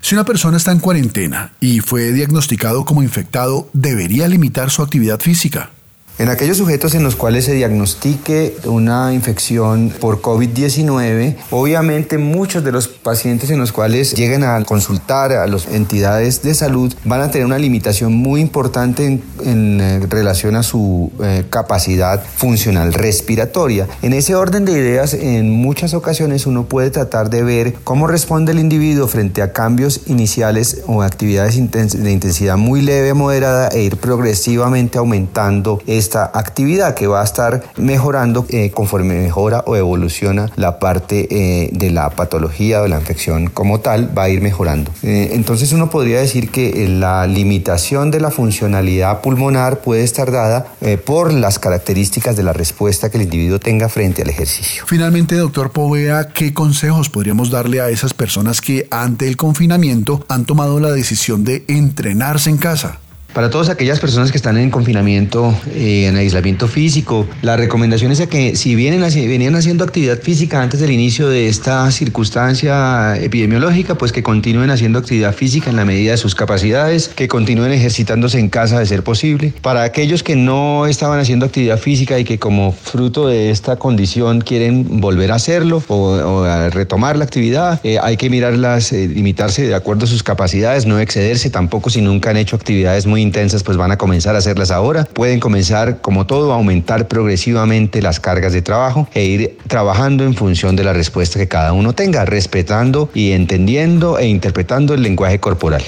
Si 0.00 0.14
una 0.14 0.24
persona 0.24 0.56
está 0.56 0.70
en 0.70 0.78
cuarentena 0.78 1.52
y 1.58 1.80
fue 1.80 2.12
diagnosticado 2.12 2.84
como 2.84 3.02
infectado, 3.02 3.68
¿debería 3.72 4.28
limitar 4.28 4.70
su 4.70 4.82
actividad 4.82 5.18
física? 5.18 5.70
En 6.18 6.30
aquellos 6.30 6.56
sujetos 6.56 6.94
en 6.94 7.02
los 7.02 7.14
cuales 7.14 7.44
se 7.44 7.52
diagnostique 7.52 8.56
una 8.64 9.12
infección 9.12 9.92
por 10.00 10.22
COVID-19, 10.22 11.36
obviamente 11.50 12.16
muchos 12.16 12.64
de 12.64 12.72
los 12.72 12.88
pacientes 12.88 13.50
en 13.50 13.58
los 13.58 13.70
cuales 13.70 14.14
lleguen 14.14 14.42
a 14.42 14.64
consultar 14.64 15.32
a 15.32 15.46
las 15.46 15.66
entidades 15.66 16.40
de 16.40 16.54
salud 16.54 16.94
van 17.04 17.20
a 17.20 17.30
tener 17.30 17.44
una 17.44 17.58
limitación 17.58 18.14
muy 18.14 18.40
importante 18.40 19.20
en, 19.44 19.80
eh, 19.80 20.00
relación 20.08 20.56
a 20.56 20.62
su 20.62 21.12
eh, 21.22 21.44
capacidad 21.50 22.24
funcional 22.24 22.94
respiratoria. 22.94 23.86
En 24.00 24.14
ese 24.14 24.34
orden 24.34 24.64
de 24.64 24.72
ideas, 24.72 25.12
en 25.12 25.50
muchas 25.50 25.92
ocasiones 25.92 26.46
uno 26.46 26.64
puede 26.64 26.90
tratar 26.90 27.28
de 27.28 27.42
ver 27.42 27.74
cómo 27.84 28.06
responde 28.06 28.52
el 28.52 28.58
individuo 28.58 29.06
frente 29.06 29.42
a 29.42 29.52
cambios 29.52 30.00
iniciales 30.06 30.80
o 30.86 31.02
actividades 31.02 31.56
de 31.56 32.10
intensidad 32.10 32.56
muy 32.56 32.80
leve 32.80 33.12
moderada 33.12 33.68
e 33.68 33.82
ir 33.82 33.98
progresivamente 33.98 34.96
aumentando 34.96 35.82
esta 36.06 36.30
actividad 36.32 36.94
que 36.94 37.08
va 37.08 37.20
a 37.20 37.24
estar 37.24 37.64
mejorando 37.76 38.46
eh, 38.48 38.70
conforme 38.70 39.14
mejora 39.14 39.64
o 39.66 39.74
evoluciona 39.74 40.48
la 40.54 40.78
parte 40.78 41.26
eh, 41.30 41.68
de 41.72 41.90
la 41.90 42.10
patología 42.10 42.80
o 42.82 42.86
la 42.86 42.98
infección 42.98 43.48
como 43.48 43.80
tal, 43.80 44.16
va 44.16 44.24
a 44.24 44.28
ir 44.28 44.40
mejorando. 44.40 44.92
Eh, 45.02 45.30
entonces 45.32 45.72
uno 45.72 45.90
podría 45.90 46.20
decir 46.20 46.50
que 46.50 46.88
la 46.88 47.26
limitación 47.26 48.12
de 48.12 48.20
la 48.20 48.30
funcionalidad 48.30 49.20
pulmonar 49.20 49.80
puede 49.80 50.04
estar 50.04 50.30
dada 50.30 50.66
por 51.04 51.32
las 51.32 51.58
características 51.58 52.36
de 52.36 52.44
la 52.44 52.52
respuesta 52.52 53.10
que 53.10 53.16
el 53.16 53.24
individuo 53.24 53.58
tenga 53.58 53.88
frente 53.88 54.22
al 54.22 54.30
ejercicio. 54.30 54.84
Finalmente, 54.86 55.34
doctor 55.34 55.72
Povea, 55.72 56.28
¿qué 56.28 56.54
consejos 56.54 57.10
podríamos 57.10 57.50
darle 57.50 57.80
a 57.80 57.88
esas 57.88 58.14
personas 58.14 58.60
que 58.60 58.86
ante 58.90 59.26
el 59.26 59.36
confinamiento 59.36 60.24
han 60.28 60.44
tomado 60.44 60.78
la 60.78 60.92
decisión 60.92 61.44
de 61.44 61.64
entrenarse 61.66 62.50
en 62.50 62.58
casa? 62.58 63.00
Para 63.36 63.50
todas 63.50 63.68
aquellas 63.68 64.00
personas 64.00 64.30
que 64.30 64.38
están 64.38 64.56
en 64.56 64.70
confinamiento, 64.70 65.54
eh, 65.74 66.06
en 66.06 66.16
aislamiento 66.16 66.68
físico, 66.68 67.26
la 67.42 67.58
recomendación 67.58 68.10
es 68.10 68.26
que 68.28 68.56
si 68.56 68.74
vienen, 68.74 69.02
venían 69.02 69.54
haciendo 69.56 69.84
actividad 69.84 70.18
física 70.22 70.62
antes 70.62 70.80
del 70.80 70.90
inicio 70.90 71.28
de 71.28 71.46
esta 71.46 71.90
circunstancia 71.90 73.14
epidemiológica, 73.18 73.96
pues 73.96 74.10
que 74.10 74.22
continúen 74.22 74.70
haciendo 74.70 74.98
actividad 74.98 75.34
física 75.34 75.68
en 75.68 75.76
la 75.76 75.84
medida 75.84 76.12
de 76.12 76.16
sus 76.16 76.34
capacidades, 76.34 77.08
que 77.08 77.28
continúen 77.28 77.72
ejercitándose 77.72 78.38
en 78.38 78.48
casa 78.48 78.78
de 78.78 78.86
ser 78.86 79.02
posible. 79.02 79.52
Para 79.60 79.82
aquellos 79.82 80.22
que 80.22 80.34
no 80.34 80.86
estaban 80.86 81.20
haciendo 81.20 81.44
actividad 81.44 81.78
física 81.78 82.18
y 82.18 82.24
que 82.24 82.38
como 82.38 82.72
fruto 82.72 83.28
de 83.28 83.50
esta 83.50 83.76
condición 83.76 84.40
quieren 84.40 85.02
volver 85.02 85.30
a 85.32 85.34
hacerlo 85.34 85.82
o, 85.88 86.44
a 86.44 86.70
retomar 86.70 87.18
la 87.18 87.24
actividad, 87.24 87.82
eh, 87.84 87.98
hay 88.02 88.16
que 88.16 88.30
mirarlas, 88.30 88.94
eh, 88.94 89.06
limitarse 89.06 89.68
de 89.68 89.74
acuerdo 89.74 90.06
a 90.06 90.08
sus 90.08 90.22
capacidades, 90.22 90.86
no 90.86 90.98
excederse 90.98 91.50
tampoco 91.50 91.90
si 91.90 92.00
nunca 92.00 92.30
han 92.30 92.38
hecho 92.38 92.56
actividades 92.56 93.04
muy 93.04 93.25
intensas, 93.26 93.62
pues 93.62 93.76
van 93.76 93.92
a 93.92 93.98
comenzar 93.98 94.34
a 94.34 94.38
hacerlas 94.38 94.70
ahora. 94.70 95.04
Pueden 95.04 95.40
comenzar, 95.40 96.00
como 96.00 96.26
todo, 96.26 96.52
a 96.52 96.56
aumentar 96.56 97.08
progresivamente 97.08 98.00
las 98.00 98.20
cargas 98.20 98.52
de 98.52 98.62
trabajo 98.62 99.08
e 99.12 99.24
ir 99.24 99.58
trabajando 99.66 100.24
en 100.24 100.34
función 100.34 100.76
de 100.76 100.84
la 100.84 100.92
respuesta 100.92 101.38
que 101.38 101.48
cada 101.48 101.72
uno 101.72 101.92
tenga, 101.92 102.24
respetando 102.24 103.10
y 103.12 103.32
entendiendo 103.32 104.18
e 104.18 104.26
interpretando 104.26 104.94
el 104.94 105.02
lenguaje 105.02 105.38
corporal. 105.40 105.82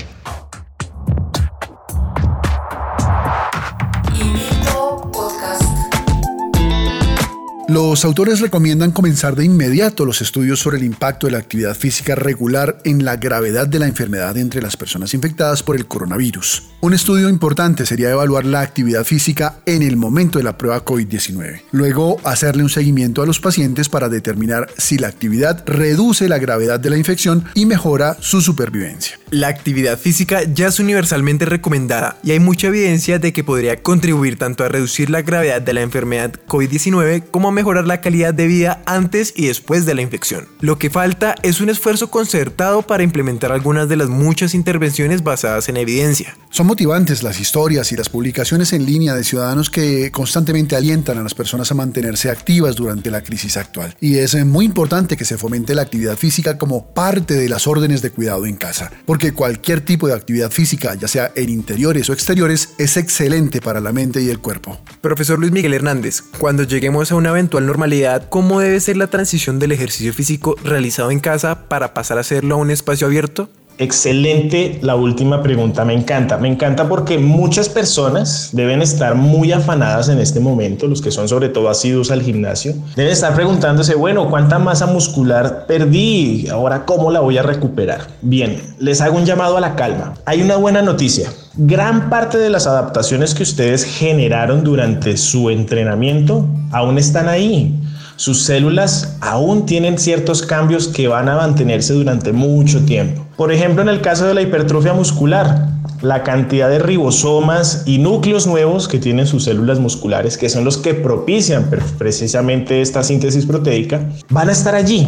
Los 7.69 8.07
autores 8.07 8.41
recomiendan 8.41 8.93
comenzar 8.93 9.37
de 9.37 9.45
inmediato 9.45 10.07
los 10.07 10.23
estudios 10.23 10.59
sobre 10.59 10.79
el 10.79 10.85
impacto 10.85 11.27
de 11.27 11.33
la 11.33 11.39
actividad 11.39 11.77
física 11.77 12.15
regular 12.15 12.79
en 12.85 13.05
la 13.05 13.17
gravedad 13.17 13.69
de 13.69 13.79
la 13.79 13.87
enfermedad 13.87 14.39
entre 14.39 14.63
las 14.63 14.75
personas 14.75 15.13
infectadas 15.13 15.63
por 15.63 15.77
el 15.77 15.87
coronavirus. 15.87 16.63
Un 16.81 16.95
estudio 16.95 17.29
importante 17.29 17.85
sería 17.85 18.11
evaluar 18.11 18.47
la 18.47 18.63
actividad 18.63 19.05
física 19.05 19.57
en 19.67 19.83
el 19.83 19.99
momento 19.99 20.39
de 20.39 20.45
la 20.45 20.57
prueba 20.57 20.83
COVID-19. 20.83 21.61
Luego, 21.73 22.17
hacerle 22.25 22.63
un 22.63 22.71
seguimiento 22.71 23.21
a 23.21 23.27
los 23.27 23.39
pacientes 23.39 23.91
para 23.91 24.09
determinar 24.09 24.69
si 24.79 24.97
la 24.97 25.09
actividad 25.09 25.63
reduce 25.67 26.27
la 26.27 26.39
gravedad 26.39 26.81
de 26.81 26.89
la 26.89 26.97
infección 26.97 27.45
y 27.55 27.67
mejora 27.67 28.17
su 28.21 28.41
supervivencia. 28.41 29.19
La 29.31 29.49
actividad 29.49 29.99
física 29.99 30.45
ya 30.45 30.69
es 30.69 30.81
universalmente 30.81 31.45
recomendada 31.45 32.17
y 32.23 32.31
hay 32.31 32.41
mucha 32.41 32.69
evidencia 32.69 33.19
de 33.19 33.35
que 33.35 33.45
podría 33.45 33.83
contribuir 33.83 34.39
tanto 34.39 34.65
a 34.65 34.69
reducir 34.69 35.11
la 35.11 35.21
gravedad 35.21 35.61
de 35.61 35.75
la 35.75 35.83
enfermedad 35.83 36.33
COVID-19 36.49 37.25
como 37.31 37.49
a 37.49 37.58
mejorar 37.59 37.89
la 37.89 38.01
calidad 38.01 38.33
de 38.33 38.47
vida 38.47 38.83
antes 38.87 39.35
y 39.35 39.49
después 39.49 39.85
de 39.85 39.97
la 39.97 40.03
infección. 40.03 40.47
Lo 40.61 40.79
que 40.79 40.91
falta 40.91 41.35
es 41.43 41.61
un 41.61 41.71
esfuerzo 41.71 42.09
concertado 42.09 42.83
para 42.83 43.03
implementar 43.03 43.51
algunas 43.51 43.89
de 43.89 43.97
las 43.97 44.09
muchas 44.09 44.55
intervenciones 44.55 45.25
basadas 45.25 45.69
en 45.69 45.77
evidencia. 45.77 46.37
Son 46.51 46.69
motivantes 46.69 47.25
las 47.25 47.41
historias 47.41 47.91
y 47.91 47.97
las 47.97 48.09
publicaciones 48.09 48.73
en 48.73 48.87
línea 48.87 49.17
de 49.17 49.25
ciudadanos 49.25 49.71
que 49.71 50.13
constantemente 50.13 50.77
alientan 50.77 51.19
a 51.19 51.23
las 51.25 51.35
personas 51.35 51.71
a 51.73 51.75
mantenerse 51.75 52.31
activas 52.31 52.77
durante 52.77 53.11
la 53.11 53.23
crisis 53.23 53.57
actual. 53.57 53.97
Y 54.01 54.19
es 54.19 54.37
muy 54.47 54.65
importante 54.65 55.17
que 55.17 55.25
se 55.25 55.37
fomente 55.37 55.75
la 55.75 55.83
actividad 55.83 56.17
física 56.17 56.59
como 56.59 56.87
parte 56.95 57.35
de 57.35 57.49
las 57.49 57.67
órdenes 57.67 58.03
de 58.03 58.11
cuidado 58.11 58.47
en 58.47 58.55
casa, 58.55 58.93
porque 59.05 59.33
cualquier 59.33 59.81
tipo 59.81 60.07
de 60.07 60.15
actividad 60.15 60.53
física, 60.53 60.95
ya 60.95 61.09
sea 61.09 61.33
en 61.35 61.49
interiores 61.49 62.09
o 62.09 62.13
exteriores, 62.13 62.71
es 62.79 62.97
excelente 62.97 63.61
para 63.61 63.81
la 63.81 63.93
mente 63.93 64.23
y 64.23 64.31
el 64.31 64.39
cuerpo. 64.39 64.81
Profesor 65.01 65.41
Luis 65.41 65.51
Miguel 65.51 65.75
Hernández, 65.75 66.23
cuando 66.39 66.63
lleguemos 66.63 67.11
a 67.11 67.17
una 67.17 67.33
eventual 67.49 67.67
normalidad, 67.67 68.29
¿cómo 68.29 68.61
debe 68.61 68.79
ser 68.79 68.99
la 68.99 69.07
transición 69.07 69.59
del 69.59 69.73
ejercicio 69.73 70.13
físico 70.13 70.55
realizado 70.63 71.11
en 71.11 71.19
casa 71.19 71.67
para 71.67 71.95
pasar 71.95 72.19
a 72.19 72.21
hacerlo 72.21 72.57
a 72.57 72.59
un 72.59 72.71
espacio 72.71 73.07
abierto? 73.07 73.49
Excelente, 73.81 74.81
la 74.83 74.97
última 74.97 75.41
pregunta 75.41 75.85
me 75.85 75.95
encanta. 75.95 76.37
Me 76.37 76.49
encanta 76.49 76.89
porque 76.89 77.17
muchas 77.17 77.69
personas 77.69 78.51
deben 78.53 78.83
estar 78.83 79.15
muy 79.15 79.53
afanadas 79.53 80.09
en 80.09 80.19
este 80.19 80.41
momento, 80.41 80.89
los 80.89 81.01
que 81.01 81.13
son 81.13 81.29
sobre 81.29 81.49
todo 81.49 81.69
asiduos 81.69 82.11
al 82.11 82.23
gimnasio, 82.23 82.75
deben 82.97 83.13
estar 83.13 83.35
preguntándose, 83.37 83.95
bueno, 83.95 84.29
¿cuánta 84.29 84.59
masa 84.59 84.87
muscular 84.87 85.67
perdí? 85.69 86.49
Ahora, 86.49 86.85
¿cómo 86.85 87.13
la 87.13 87.21
voy 87.21 87.39
a 87.39 87.45
recuperar? 87.45 88.09
Bien, 88.21 88.61
les 88.81 89.01
hago 89.01 89.17
un 89.17 89.25
llamado 89.25 89.57
a 89.57 89.61
la 89.61 89.77
calma. 89.77 90.15
Hay 90.25 90.43
una 90.43 90.57
buena 90.57 90.83
noticia. 90.83 91.31
Gran 91.55 92.11
parte 92.11 92.39
de 92.39 92.51
las 92.51 92.67
adaptaciones 92.67 93.33
que 93.33 93.45
ustedes 93.45 93.85
generaron 93.85 94.65
durante 94.65 95.17
su 95.17 95.51
entrenamiento 95.51 96.47
aún 96.73 96.99
están 96.99 97.29
ahí 97.29 97.81
sus 98.19 98.43
células 98.43 99.17
aún 99.21 99.65
tienen 99.65 99.97
ciertos 99.97 100.43
cambios 100.43 100.89
que 100.89 101.07
van 101.07 101.29
a 101.29 101.37
mantenerse 101.37 101.93
durante 101.93 102.33
mucho 102.33 102.85
tiempo. 102.85 103.28
Por 103.39 103.53
ejemplo, 103.53 103.83
en 103.83 103.89
el 103.89 104.01
caso 104.01 104.27
de 104.27 104.35
la 104.35 104.43
hipertrofia 104.43 104.93
muscular, 104.93 105.69
la 106.03 106.25
cantidad 106.25 106.69
de 106.69 106.81
ribosomas 106.81 107.85
y 107.87 107.99
núcleos 107.99 108.49
nuevos 108.49 108.89
que 108.89 108.99
tienen 108.99 109.29
sus 109.29 109.45
células 109.45 109.79
musculares, 109.79 110.37
que 110.37 110.49
son 110.49 110.65
los 110.65 110.77
que 110.77 110.93
propician 110.93 111.71
precisamente 111.99 112.83
esta 112.83 113.05
síntesis 113.05 113.47
proteica, 113.47 114.01
van 114.29 114.49
a 114.49 114.53
estar 114.53 114.75
allí 114.75 115.07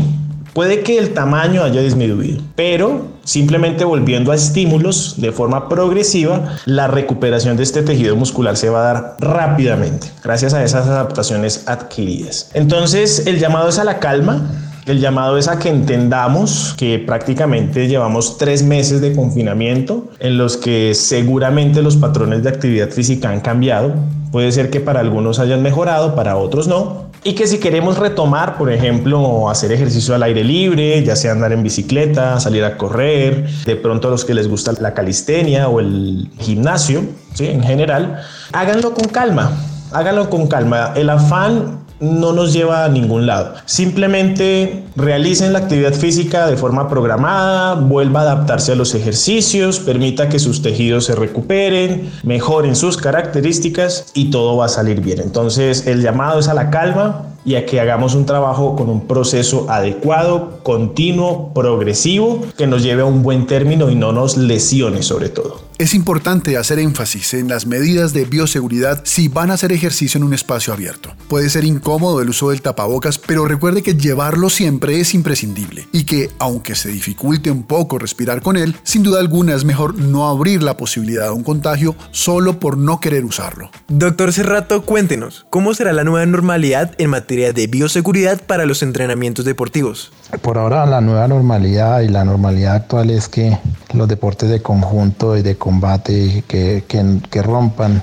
Puede 0.53 0.81
que 0.81 0.99
el 0.99 1.15
tamaño 1.15 1.63
haya 1.63 1.81
disminuido, 1.81 2.43
pero 2.57 3.07
simplemente 3.23 3.85
volviendo 3.85 4.33
a 4.33 4.35
estímulos 4.35 5.15
de 5.19 5.31
forma 5.31 5.69
progresiva, 5.69 6.57
la 6.65 6.89
recuperación 6.89 7.57
de 7.57 7.63
este 7.63 7.83
tejido 7.83 8.17
muscular 8.17 8.57
se 8.57 8.69
va 8.69 8.81
a 8.81 8.93
dar 8.93 9.17
rápidamente 9.21 10.11
gracias 10.25 10.53
a 10.53 10.65
esas 10.65 10.89
adaptaciones 10.89 11.69
adquiridas. 11.69 12.51
Entonces, 12.55 13.29
el 13.29 13.39
llamado 13.39 13.69
es 13.69 13.79
a 13.79 13.85
la 13.85 14.01
calma, 14.01 14.51
el 14.87 15.01
llamado 15.01 15.39
es 15.39 15.49
a 15.49 15.59
que 15.59 15.69
entendamos 15.69 16.75
que 16.77 16.99
prácticamente 16.99 17.89
llevamos 17.89 18.39
tres 18.39 18.63
meses 18.63 19.01
de 19.01 19.15
confinamiento 19.15 20.09
en 20.19 20.39
los 20.39 20.57
que 20.57 20.95
seguramente 20.95 21.83
los 21.83 21.97
patrones 21.97 22.43
de 22.43 22.49
actividad 22.49 22.91
física 22.91 23.31
han 23.31 23.41
cambiado. 23.41 23.95
Puede 24.33 24.53
ser 24.53 24.71
que 24.71 24.81
para 24.81 25.01
algunos 25.01 25.39
hayan 25.39 25.63
mejorado, 25.63 26.15
para 26.15 26.37
otros 26.37 26.69
no, 26.69 27.11
y 27.23 27.35
que 27.35 27.47
si 27.47 27.59
queremos 27.59 27.99
retomar, 27.99 28.57
por 28.57 28.73
ejemplo, 28.73 29.51
hacer 29.51 29.73
ejercicio 29.73 30.15
al 30.15 30.23
aire 30.23 30.43
libre, 30.43 31.05
ya 31.05 31.17
sea 31.17 31.33
andar 31.33 31.53
en 31.53 31.63
bicicleta, 31.63 32.41
salir 32.41 32.65
a 32.65 32.79
correr, 32.79 33.47
de 33.67 33.77
pronto 33.77 34.09
a 34.09 34.11
los 34.11 34.25
que 34.25 34.33
les 34.33 34.49
gusta 34.49 34.73
la 34.81 34.95
calistenia 34.95 35.69
o 35.69 35.81
el 35.81 36.31
gimnasio, 36.39 37.03
¿sí? 37.35 37.47
en 37.47 37.63
general, 37.63 38.23
háganlo 38.53 38.95
con 38.95 39.07
calma. 39.09 39.53
Háganlo 39.93 40.31
con 40.31 40.47
calma. 40.47 40.93
El 40.95 41.11
afán 41.11 41.80
no 42.01 42.33
nos 42.33 42.53
lleva 42.53 42.85
a 42.85 42.89
ningún 42.89 43.27
lado. 43.27 43.55
Simplemente 43.67 44.85
realicen 44.97 45.53
la 45.53 45.61
actividad 45.61 45.93
física 45.93 46.47
de 46.47 46.57
forma 46.57 46.89
programada, 46.89 47.75
vuelva 47.75 48.21
a 48.21 48.23
adaptarse 48.25 48.73
a 48.73 48.77
los 48.77 48.95
ejercicios, 48.95 49.79
permita 49.79 50.29
que 50.29 50.39
sus 50.39 50.63
tejidos 50.63 51.05
se 51.05 51.15
recuperen, 51.15 52.11
mejoren 52.23 52.75
sus 52.75 52.97
características 52.97 54.11
y 54.15 54.31
todo 54.31 54.57
va 54.57 54.67
a 54.67 54.69
salir 54.69 55.01
bien. 55.01 55.21
Entonces 55.21 55.87
el 55.87 56.03
llamado 56.03 56.41
es 56.41 56.49
a 56.49 56.55
la 56.55 56.71
calma, 56.71 57.27
y 57.45 57.55
a 57.55 57.67
que 57.67 57.81
hagamos 57.81 58.15
un 58.15 58.27
trabajo 58.27 58.77
con 58.77 58.89
un 58.89 59.07
proceso 59.07 59.71
adecuado, 59.71 60.61
continuo, 60.63 61.53
progresivo, 61.55 62.43
que 62.57 62.67
nos 62.67 62.83
lleve 62.83 63.03
a 63.03 63.07
un 63.07 63.23
buen 63.23 63.47
término 63.47 63.91
y 63.91 63.95
no 63.95 64.13
nos 64.13 64.37
lesione 64.37 65.03
sobre 65.03 65.29
todo. 65.29 65.71
Es 65.79 65.95
importante 65.95 66.59
hacer 66.59 66.79
énfasis 66.79 67.33
en 67.33 67.49
las 67.49 67.65
medidas 67.65 68.13
de 68.13 68.27
bioseguridad 68.27 69.01
si 69.05 69.29
van 69.29 69.51
a 69.51 69.55
hacer 69.55 69.73
ejercicio 69.73 70.19
en 70.19 70.25
un 70.25 70.35
espacio 70.35 70.75
abierto. 70.75 71.15
Puede 71.27 71.49
ser 71.49 71.65
incómodo 71.65 72.21
el 72.21 72.29
uso 72.29 72.51
del 72.51 72.61
tapabocas, 72.61 73.17
pero 73.17 73.47
recuerde 73.47 73.83
que 73.83 73.95
llevarlo 73.95 74.51
siempre 74.51 75.01
es 75.01 75.15
imprescindible 75.15 75.89
y 75.91 76.05
que, 76.05 76.29
aunque 76.39 76.75
se 76.75 76.91
dificulte 76.91 77.51
un 77.51 77.63
poco 77.63 77.99
respirar 77.99 78.43
con 78.43 78.59
él, 78.59 78.77
sin 78.83 79.03
duda 79.03 79.21
alguna 79.21 79.55
es 79.55 79.65
mejor 79.65 79.99
no 79.99 80.29
abrir 80.29 80.63
la 80.63 80.77
posibilidad 80.77 81.25
de 81.25 81.31
un 81.31 81.45
contagio 81.45 81.97
solo 82.11 82.61
por 82.61 82.77
no 82.77 83.01
querer 83.01 83.25
usarlo. 83.25 83.71
Doctor 83.89 84.35
Cerrato, 84.35 84.83
cuéntenos, 84.83 85.47
¿cómo 85.49 85.73
será 85.73 85.95
la 85.95 86.05
nueva 86.05 86.27
normalidad 86.27 86.95
en 86.99 87.09
materia 87.09 87.30
de 87.37 87.67
bioseguridad 87.69 88.41
para 88.43 88.67
los 88.67 88.83
entrenamientos 88.83 89.45
deportivos? 89.45 90.13
Por 90.43 90.59
ahora 90.59 90.85
la 90.87 91.01
nueva 91.01 91.29
normalidad 91.29 92.01
y 92.01 92.09
la 92.09 92.25
normalidad 92.25 92.75
actual 92.75 93.11
es 93.11 93.29
que 93.29 93.57
los 93.95 94.09
deportes 94.09 94.51
de 94.51 94.61
conjunto 94.61 95.37
y 95.37 95.43
de 95.43 95.57
combate 95.57 96.45
que, 96.49 96.85
que, 96.89 97.19
que 97.31 97.43
rompan 97.43 98.03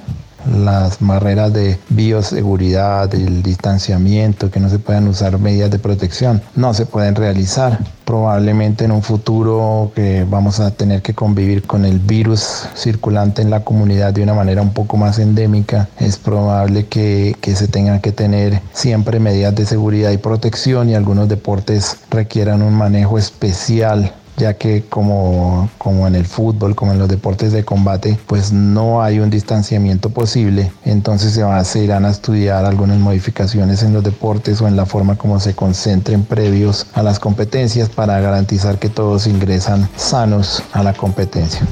las 0.56 0.98
barreras 1.00 1.54
de 1.54 1.80
bioseguridad, 1.90 3.14
el 3.14 3.44
distanciamiento, 3.44 4.50
que 4.50 4.60
no 4.60 4.70
se 4.70 4.80
puedan 4.80 5.08
usar 5.08 5.38
medidas 5.40 5.72
de 5.72 5.80
protección, 5.80 6.42
no 6.56 6.74
se 6.74 6.86
pueden 6.86 7.16
realizar. 7.16 7.80
Probablemente 8.06 8.86
en 8.86 8.92
un 8.92 9.04
futuro 9.04 9.92
que 9.94 10.26
vamos 10.30 10.62
a 10.62 10.72
tener 10.72 11.02
que 11.02 11.14
convivir 11.14 11.64
con 11.64 11.84
el 11.84 12.00
virus 12.00 12.68
circulante 12.74 13.42
en 13.42 13.50
la 13.50 13.66
comunidad 13.66 14.14
de 14.14 14.24
una 14.24 14.34
manera 14.34 14.62
un 14.62 14.72
poco 14.72 14.96
más 14.96 15.20
endémica, 15.20 15.90
es 16.00 16.18
probable 16.18 16.86
que, 16.86 17.36
que 17.42 17.56
se 17.56 17.68
tengan 17.68 18.00
que 18.00 18.14
tener 18.14 18.62
siempre 18.72 19.20
medidas 19.20 19.56
de 19.56 19.66
seguridad 19.66 20.12
y 20.12 20.18
protección 20.18 20.90
y 20.90 20.96
algunos 20.96 21.28
deportes 21.28 21.98
requieran 22.10 22.62
un 22.62 22.74
manejo 22.74 23.18
especial 23.18 24.14
ya 24.38 24.54
que 24.54 24.84
como, 24.84 25.70
como 25.78 26.08
en 26.08 26.16
el 26.16 26.26
fútbol, 26.26 26.76
como 26.76 26.94
en 26.94 27.00
los 27.00 27.10
deportes 27.10 27.52
de 27.52 27.66
combate, 27.66 28.18
pues 28.28 28.52
no 28.52 29.02
hay 29.02 29.20
un 29.20 29.30
distanciamiento 29.30 30.12
posible, 30.12 30.72
entonces 30.86 31.34
se, 31.34 31.44
va, 31.44 31.64
se 31.64 31.84
irán 31.84 32.06
a 32.06 32.12
estudiar 32.12 32.66
algunas 32.66 33.00
modificaciones 33.00 33.84
en 33.84 33.94
los 33.94 34.04
deportes 34.04 34.62
o 34.62 34.68
en 34.68 34.76
la 34.76 34.86
forma 34.86 35.18
como 35.18 35.40
se 35.40 35.56
concentren 35.56 36.24
previos 36.24 36.88
a 36.94 37.04
las 37.04 37.20
competencias 37.20 37.90
para 37.90 38.20
garantizar 38.20 38.78
que 38.78 38.90
todos 38.90 39.28
ingresan 39.28 39.90
sanos 39.96 40.64
a 40.72 40.84
la 40.84 40.94
competencia. 40.94 41.68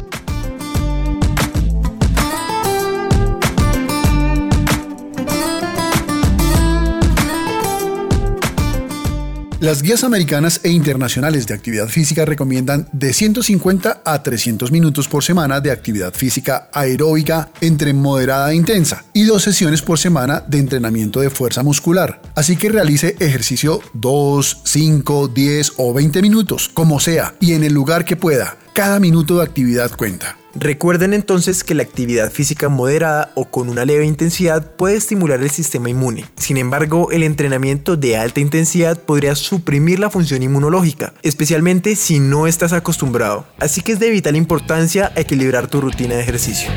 Las 9.65 9.81
guías 9.81 10.03
americanas 10.03 10.61
e 10.61 10.69
internacionales 10.69 11.47
de 11.47 11.55
actividad 11.55 11.87
física 11.87 12.23
recomiendan 12.23 12.87
de 12.91 13.13
150 13.13 14.03
a 14.05 14.21
300 14.21 14.71
minutos 14.71 15.07
por 15.07 15.23
semana 15.23 15.59
de 15.59 15.71
actividad 15.71 16.13
física 16.13 16.69
aeróbica 16.71 17.49
entre 17.61 17.91
moderada 17.91 18.51
e 18.51 18.57
intensa 18.57 19.05
y 19.11 19.23
dos 19.23 19.41
sesiones 19.41 19.81
por 19.81 19.97
semana 19.97 20.43
de 20.47 20.59
entrenamiento 20.59 21.19
de 21.19 21.31
fuerza 21.31 21.63
muscular. 21.63 22.21
Así 22.35 22.57
que 22.57 22.69
realice 22.69 23.15
ejercicio 23.19 23.79
2, 23.93 24.61
5, 24.65 25.29
10 25.29 25.73
o 25.77 25.95
20 25.95 26.21
minutos, 26.21 26.69
como 26.71 26.99
sea, 26.99 27.33
y 27.39 27.53
en 27.53 27.63
el 27.63 27.73
lugar 27.73 28.05
que 28.05 28.15
pueda. 28.15 28.57
Cada 28.73 28.99
minuto 28.99 29.37
de 29.37 29.45
actividad 29.45 29.89
cuenta. 29.97 30.37
Recuerden 30.57 31.13
entonces 31.13 31.65
que 31.65 31.75
la 31.75 31.83
actividad 31.83 32.31
física 32.31 32.69
moderada 32.69 33.31
o 33.35 33.43
con 33.43 33.67
una 33.67 33.83
leve 33.83 34.05
intensidad 34.05 34.71
puede 34.77 34.95
estimular 34.95 35.41
el 35.41 35.49
sistema 35.49 35.89
inmune. 35.89 36.25
Sin 36.37 36.55
embargo, 36.55 37.11
el 37.11 37.23
entrenamiento 37.23 37.97
de 37.97 38.15
alta 38.15 38.39
intensidad 38.39 38.97
podría 38.97 39.35
suprimir 39.35 39.99
la 39.99 40.09
función 40.09 40.43
inmunológica, 40.43 41.13
especialmente 41.23 41.97
si 41.97 42.19
no 42.19 42.47
estás 42.47 42.71
acostumbrado. 42.71 43.45
Así 43.59 43.81
que 43.81 43.91
es 43.91 43.99
de 43.99 44.09
vital 44.09 44.37
importancia 44.37 45.11
equilibrar 45.17 45.67
tu 45.67 45.81
rutina 45.81 46.15
de 46.15 46.21
ejercicio. 46.21 46.69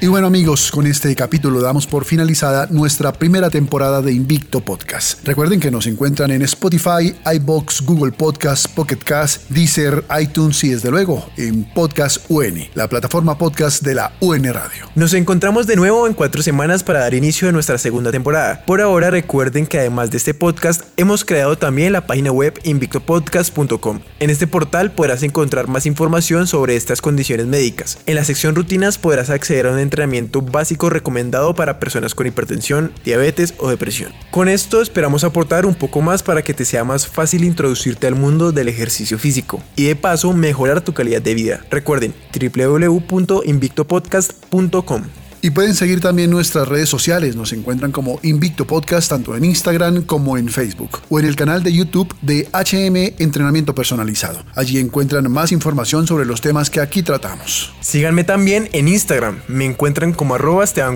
Y 0.00 0.06
bueno 0.06 0.28
amigos, 0.28 0.70
con 0.70 0.86
este 0.86 1.12
capítulo 1.16 1.60
damos 1.60 1.88
por 1.88 2.04
finalizada 2.04 2.68
nuestra 2.70 3.12
primera 3.12 3.50
temporada 3.50 4.00
de 4.00 4.12
Invicto 4.12 4.60
Podcast. 4.60 5.26
Recuerden 5.26 5.58
que 5.58 5.72
nos 5.72 5.88
encuentran 5.88 6.30
en 6.30 6.42
Spotify, 6.42 7.16
iBox, 7.34 7.80
Google 7.80 8.12
Podcast, 8.12 8.68
Pocket 8.68 8.98
Cast, 8.98 9.50
Deezer, 9.50 10.04
iTunes 10.20 10.62
y 10.62 10.68
desde 10.68 10.92
luego 10.92 11.28
en 11.36 11.64
Podcast 11.74 12.24
UN, 12.28 12.70
la 12.76 12.86
plataforma 12.86 13.36
podcast 13.38 13.82
de 13.82 13.96
la 13.96 14.12
UN 14.20 14.52
Radio. 14.52 14.88
Nos 14.94 15.14
encontramos 15.14 15.66
de 15.66 15.74
nuevo 15.74 16.06
en 16.06 16.14
cuatro 16.14 16.44
semanas 16.44 16.84
para 16.84 17.00
dar 17.00 17.14
inicio 17.14 17.48
a 17.48 17.52
nuestra 17.52 17.76
segunda 17.76 18.12
temporada. 18.12 18.64
Por 18.66 18.80
ahora 18.80 19.10
recuerden 19.10 19.66
que 19.66 19.80
además 19.80 20.12
de 20.12 20.18
este 20.18 20.32
podcast 20.32 20.82
hemos 20.96 21.24
creado 21.24 21.58
también 21.58 21.92
la 21.92 22.06
página 22.06 22.30
web 22.30 22.56
invictopodcast.com. 22.62 23.98
En 24.20 24.30
este 24.30 24.46
portal 24.46 24.92
podrás 24.92 25.24
encontrar 25.24 25.66
más 25.66 25.86
información 25.86 26.46
sobre 26.46 26.76
estas 26.76 27.00
condiciones 27.00 27.46
médicas. 27.46 27.98
En 28.06 28.14
la 28.14 28.22
sección 28.22 28.54
rutinas 28.54 28.96
podrás 28.96 29.28
acceder 29.28 29.66
a 29.66 29.72
un 29.72 29.87
entrenamiento 29.88 30.42
básico 30.42 30.90
recomendado 30.90 31.54
para 31.54 31.80
personas 31.80 32.14
con 32.14 32.26
hipertensión, 32.26 32.92
diabetes 33.04 33.54
o 33.58 33.68
depresión. 33.68 34.12
Con 34.30 34.48
esto 34.48 34.80
esperamos 34.80 35.24
aportar 35.24 35.66
un 35.66 35.74
poco 35.74 36.00
más 36.00 36.22
para 36.22 36.42
que 36.42 36.54
te 36.54 36.64
sea 36.64 36.84
más 36.84 37.08
fácil 37.08 37.42
introducirte 37.44 38.06
al 38.06 38.14
mundo 38.14 38.52
del 38.52 38.68
ejercicio 38.68 39.18
físico 39.18 39.60
y 39.76 39.84
de 39.84 39.96
paso 39.96 40.32
mejorar 40.32 40.80
tu 40.82 40.94
calidad 40.94 41.22
de 41.22 41.34
vida. 41.34 41.64
Recuerden 41.70 42.14
www.invictopodcast.com. 42.32 45.27
Y 45.40 45.50
pueden 45.50 45.74
seguir 45.74 46.00
también 46.00 46.30
nuestras 46.30 46.66
redes 46.66 46.88
sociales, 46.88 47.36
nos 47.36 47.52
encuentran 47.52 47.92
como 47.92 48.18
Invicto 48.22 48.66
Podcast 48.66 49.08
tanto 49.08 49.36
en 49.36 49.44
Instagram 49.44 50.02
como 50.02 50.36
en 50.36 50.48
Facebook 50.48 51.00
o 51.08 51.20
en 51.20 51.26
el 51.26 51.36
canal 51.36 51.62
de 51.62 51.72
YouTube 51.72 52.12
de 52.22 52.48
HM 52.52 53.22
Entrenamiento 53.22 53.74
Personalizado. 53.74 54.42
Allí 54.54 54.78
encuentran 54.78 55.30
más 55.30 55.52
información 55.52 56.06
sobre 56.06 56.24
los 56.24 56.40
temas 56.40 56.70
que 56.70 56.80
aquí 56.80 57.02
tratamos. 57.02 57.72
Síganme 57.80 58.24
también 58.24 58.68
en 58.72 58.88
Instagram, 58.88 59.40
me 59.46 59.64
encuentran 59.64 60.12
como 60.12 60.34
arroba 60.34 60.64
Esteban. 60.64 60.88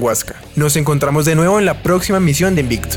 Nos 0.57 0.77
encontramos 0.77 1.25
de 1.27 1.35
nuevo 1.35 1.59
en 1.59 1.67
la 1.67 1.83
próxima 1.83 2.19
misión 2.19 2.55
de. 2.55 2.63
Invicto 2.63 2.97